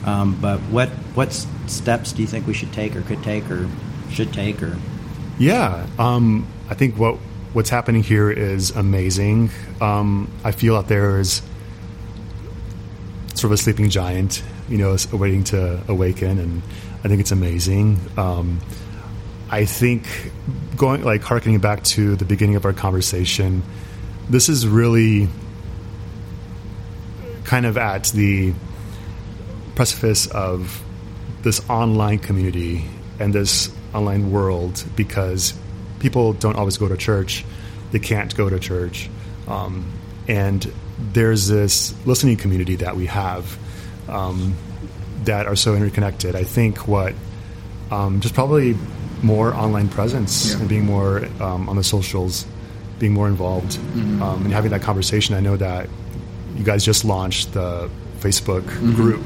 Um, 0.06 0.38
but 0.40 0.60
what 0.62 0.90
what 1.14 1.34
steps 1.68 2.14
do 2.14 2.22
you 2.22 2.28
think 2.28 2.48
we 2.48 2.54
should 2.54 2.72
take, 2.72 2.96
or 2.96 3.02
could 3.02 3.22
take, 3.24 3.50
or 3.52 3.68
should 4.12 4.34
take, 4.34 4.62
or 4.62 4.78
Yeah, 5.40 5.88
um, 5.98 6.48
I 6.70 6.76
think 6.76 6.98
what 6.98 7.16
what's 7.54 7.70
happening 7.70 8.04
here 8.04 8.32
is 8.32 8.72
amazing. 8.72 9.50
Um, 9.82 10.32
I 10.44 10.52
feel 10.52 10.76
that 10.76 10.88
there 10.88 11.20
is 11.20 11.42
sort 13.36 13.46
of 13.46 13.52
a 13.52 13.58
sleeping 13.58 13.90
giant, 13.90 14.44
you 14.70 14.78
know, 14.78 14.96
waiting 15.12 15.44
to 15.46 15.82
awaken, 15.88 16.40
and 16.40 16.62
I 17.04 17.08
think 17.08 17.22
it's 17.22 17.32
amazing. 17.32 18.00
Um, 18.18 18.62
I 19.50 19.66
think 19.66 20.08
going 20.78 21.04
like 21.04 21.24
harkening 21.24 21.60
back 21.60 21.84
to 21.84 22.16
the 22.16 22.26
beginning 22.26 22.56
of 22.56 22.66
our 22.66 22.74
conversation, 22.74 23.64
this 24.30 24.48
is 24.48 24.68
really 24.68 25.28
kind 27.44 27.66
of 27.66 27.78
at 27.78 28.06
the 28.06 28.54
precipice 29.76 30.28
of 30.28 30.82
this 31.42 31.68
online 31.70 32.20
community 32.20 32.86
and 33.20 33.34
this 33.34 33.70
online 33.94 34.32
world 34.32 34.84
because 34.96 35.54
people 36.00 36.34
don't 36.34 36.56
always 36.56 36.78
go 36.78 36.88
to 36.88 36.98
church. 36.98 37.44
They 37.92 38.00
can't 38.00 38.36
go 38.36 38.50
to 38.50 38.60
church. 38.60 39.10
Um, 39.48 39.92
and 40.28 40.72
there's 41.14 41.48
this 41.48 41.94
listening 42.06 42.38
community 42.38 42.76
that 42.78 42.96
we 42.96 43.08
have 43.08 43.58
um, 44.08 44.56
that 45.26 45.46
are 45.48 45.56
so 45.56 45.76
interconnected. 45.76 46.36
I 46.36 46.44
think 46.44 46.88
what 46.88 47.14
um, 47.92 48.22
just 48.22 48.34
probably 48.34 48.76
more 49.22 49.54
online 49.54 49.90
presence 49.90 50.52
Yeah. 50.54 50.60
and 50.60 50.70
being 50.70 50.86
more 50.86 51.26
um, 51.42 51.70
on 51.70 51.76
the 51.76 51.84
socials, 51.84 52.46
being 53.00 53.14
more 53.14 53.28
involved, 53.28 53.78
um, 53.96 54.22
and 54.46 54.52
having 54.54 54.72
that 54.72 54.82
conversation. 54.82 55.36
I 55.36 55.40
know 55.42 55.58
that 55.58 55.90
you 56.56 56.64
guys 56.64 56.86
just 56.86 57.04
launched 57.06 57.54
the 57.54 57.90
Facebook 58.20 58.66
group 58.96 59.22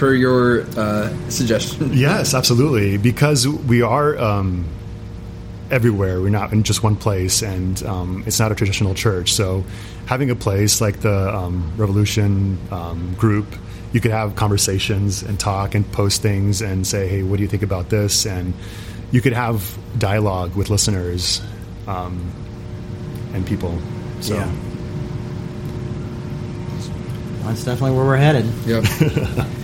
Per 0.00 0.14
your 0.14 0.62
uh, 0.78 1.12
suggestion. 1.28 1.92
Yes, 1.94 2.32
absolutely. 2.32 2.96
Because 2.96 3.46
we 3.46 3.82
are 3.82 4.16
um, 4.16 4.64
everywhere. 5.70 6.22
We're 6.22 6.30
not 6.30 6.54
in 6.54 6.62
just 6.62 6.82
one 6.82 6.96
place, 6.96 7.42
and 7.42 7.82
um, 7.84 8.24
it's 8.26 8.40
not 8.40 8.50
a 8.50 8.54
traditional 8.54 8.94
church. 8.94 9.34
So, 9.34 9.62
having 10.06 10.30
a 10.30 10.34
place 10.34 10.80
like 10.80 11.00
the 11.00 11.28
um, 11.36 11.70
Revolution 11.76 12.58
um, 12.70 13.14
group, 13.18 13.46
you 13.92 14.00
could 14.00 14.10
have 14.12 14.36
conversations 14.36 15.22
and 15.22 15.38
talk 15.38 15.74
and 15.74 15.84
post 15.92 16.22
things 16.22 16.62
and 16.62 16.86
say, 16.86 17.06
"Hey, 17.06 17.22
what 17.22 17.36
do 17.36 17.42
you 17.42 17.48
think 17.48 17.62
about 17.62 17.90
this?" 17.90 18.24
And 18.24 18.54
you 19.12 19.20
could 19.20 19.34
have 19.34 19.76
dialogue 19.98 20.56
with 20.56 20.70
listeners 20.70 21.42
um, 21.86 22.32
and 23.34 23.46
people. 23.46 23.78
So, 24.22 24.32
Yeah. 24.34 24.50
that's 27.44 27.64
definitely 27.64 27.96
where 27.98 28.06
we're 28.06 28.16
headed. 28.16 28.46
Yep. 28.64 29.46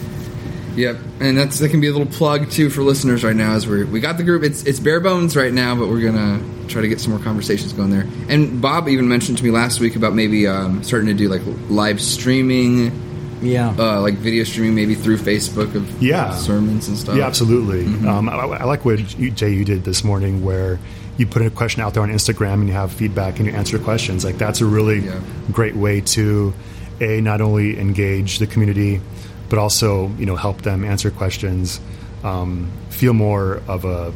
yep. 0.76 0.96
And 1.20 1.36
that's 1.36 1.58
that 1.58 1.70
can 1.70 1.80
be 1.80 1.88
a 1.88 1.92
little 1.92 2.06
plug 2.06 2.50
too 2.50 2.70
for 2.70 2.82
listeners 2.82 3.24
right 3.24 3.34
now 3.36 3.52
as 3.54 3.66
we 3.66 3.84
we 3.84 4.00
got 4.00 4.16
the 4.18 4.22
group. 4.24 4.42
It's 4.44 4.62
it's 4.64 4.78
bare 4.80 5.00
bones 5.00 5.36
right 5.36 5.52
now, 5.52 5.74
but 5.74 5.88
we're 5.88 6.00
gonna 6.02 6.40
try 6.68 6.82
to 6.82 6.88
get 6.88 7.00
some 7.00 7.12
more 7.12 7.20
conversations 7.22 7.72
going 7.72 7.90
there. 7.90 8.06
And 8.28 8.60
Bob 8.60 8.88
even 8.88 9.08
mentioned 9.08 9.38
to 9.38 9.44
me 9.44 9.50
last 9.50 9.80
week 9.80 9.96
about 9.96 10.14
maybe 10.14 10.46
um, 10.46 10.82
starting 10.82 11.06
to 11.08 11.14
do 11.14 11.28
like 11.28 11.42
live 11.68 12.00
streaming, 12.00 13.38
Yeah. 13.40 13.74
uh, 13.78 14.00
like 14.00 14.14
video 14.14 14.42
streaming, 14.44 14.74
maybe 14.74 14.94
through 14.94 15.18
Facebook 15.18 15.74
of 15.74 16.02
Yeah. 16.02 16.34
sermons 16.34 16.88
and 16.88 16.98
stuff. 16.98 17.16
Yeah, 17.16 17.26
absolutely. 17.26 17.84
Um, 18.08 18.28
I, 18.28 18.32
I 18.34 18.64
like 18.64 18.84
what 18.84 19.18
you, 19.18 19.30
Jay 19.30 19.52
you 19.52 19.64
did 19.64 19.84
this 19.84 20.02
morning, 20.04 20.44
where 20.44 20.78
you 21.18 21.26
put 21.26 21.42
a 21.42 21.50
question 21.50 21.82
out 21.82 21.94
there 21.94 22.02
on 22.02 22.10
Instagram 22.10 22.54
and 22.54 22.66
you 22.68 22.74
have 22.74 22.92
feedback 22.92 23.38
and 23.38 23.46
you 23.46 23.54
answer 23.54 23.78
questions. 23.78 24.24
Like 24.24 24.36
that's 24.38 24.60
a 24.60 24.66
really 24.66 24.98
Yeah. 25.06 25.20
great 25.52 25.76
way 25.76 26.00
to 26.00 26.52
a 27.00 27.20
not 27.20 27.40
only 27.40 27.78
engage 27.78 28.38
the 28.40 28.46
community, 28.46 29.00
but 29.48 29.58
also 29.58 30.08
you 30.18 30.26
know 30.26 30.36
help 30.36 30.62
them 30.62 30.84
answer 30.84 31.10
questions, 31.10 31.80
um, 32.24 32.70
feel 32.90 33.12
more 33.12 33.62
of 33.68 33.84
a 33.84 34.12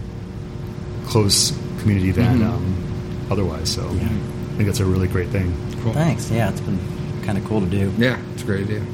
close 1.07 1.53
community 1.81 2.11
than 2.13 2.43
um, 2.43 3.29
otherwise. 3.31 3.73
So 3.73 3.83
I 3.89 3.97
think 4.57 4.67
that's 4.67 4.81
a 4.81 4.85
really 4.85 5.09
great 5.09 5.29
thing. 5.29 5.55
Cool. 5.83 5.93
Thanks. 5.93 6.31
Yeah, 6.31 6.51
it's 6.51 6.61
been 6.61 6.79
kind 7.25 7.39
of 7.39 7.45
cool 7.45 7.61
to 7.61 7.67
do. 7.67 7.93
Yeah, 7.99 8.21
it's 8.35 8.43
a 8.43 8.47
great 8.47 8.65
idea. 8.65 8.85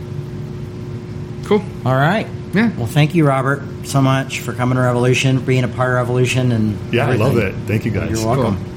Cool. 1.44 1.62
All 1.84 1.94
right. 1.94 2.26
Yeah. 2.52 2.70
Well, 2.76 2.86
thank 2.86 3.14
you, 3.14 3.26
Robert, 3.26 3.62
so 3.84 4.00
much 4.00 4.40
for 4.40 4.52
coming 4.52 4.76
to 4.76 4.82
Revolution, 4.82 5.44
being 5.44 5.64
a 5.64 5.68
part 5.68 5.90
of 5.90 5.96
Revolution, 5.96 6.52
and 6.52 6.92
Yeah, 6.94 7.08
I 7.08 7.16
love 7.16 7.36
it. 7.36 7.54
Thank 7.66 7.84
you 7.84 7.90
guys. 7.90 8.10
You're 8.10 8.26
welcome. 8.26 8.56
Cool. 8.56 8.64
Awesome. 8.64 8.75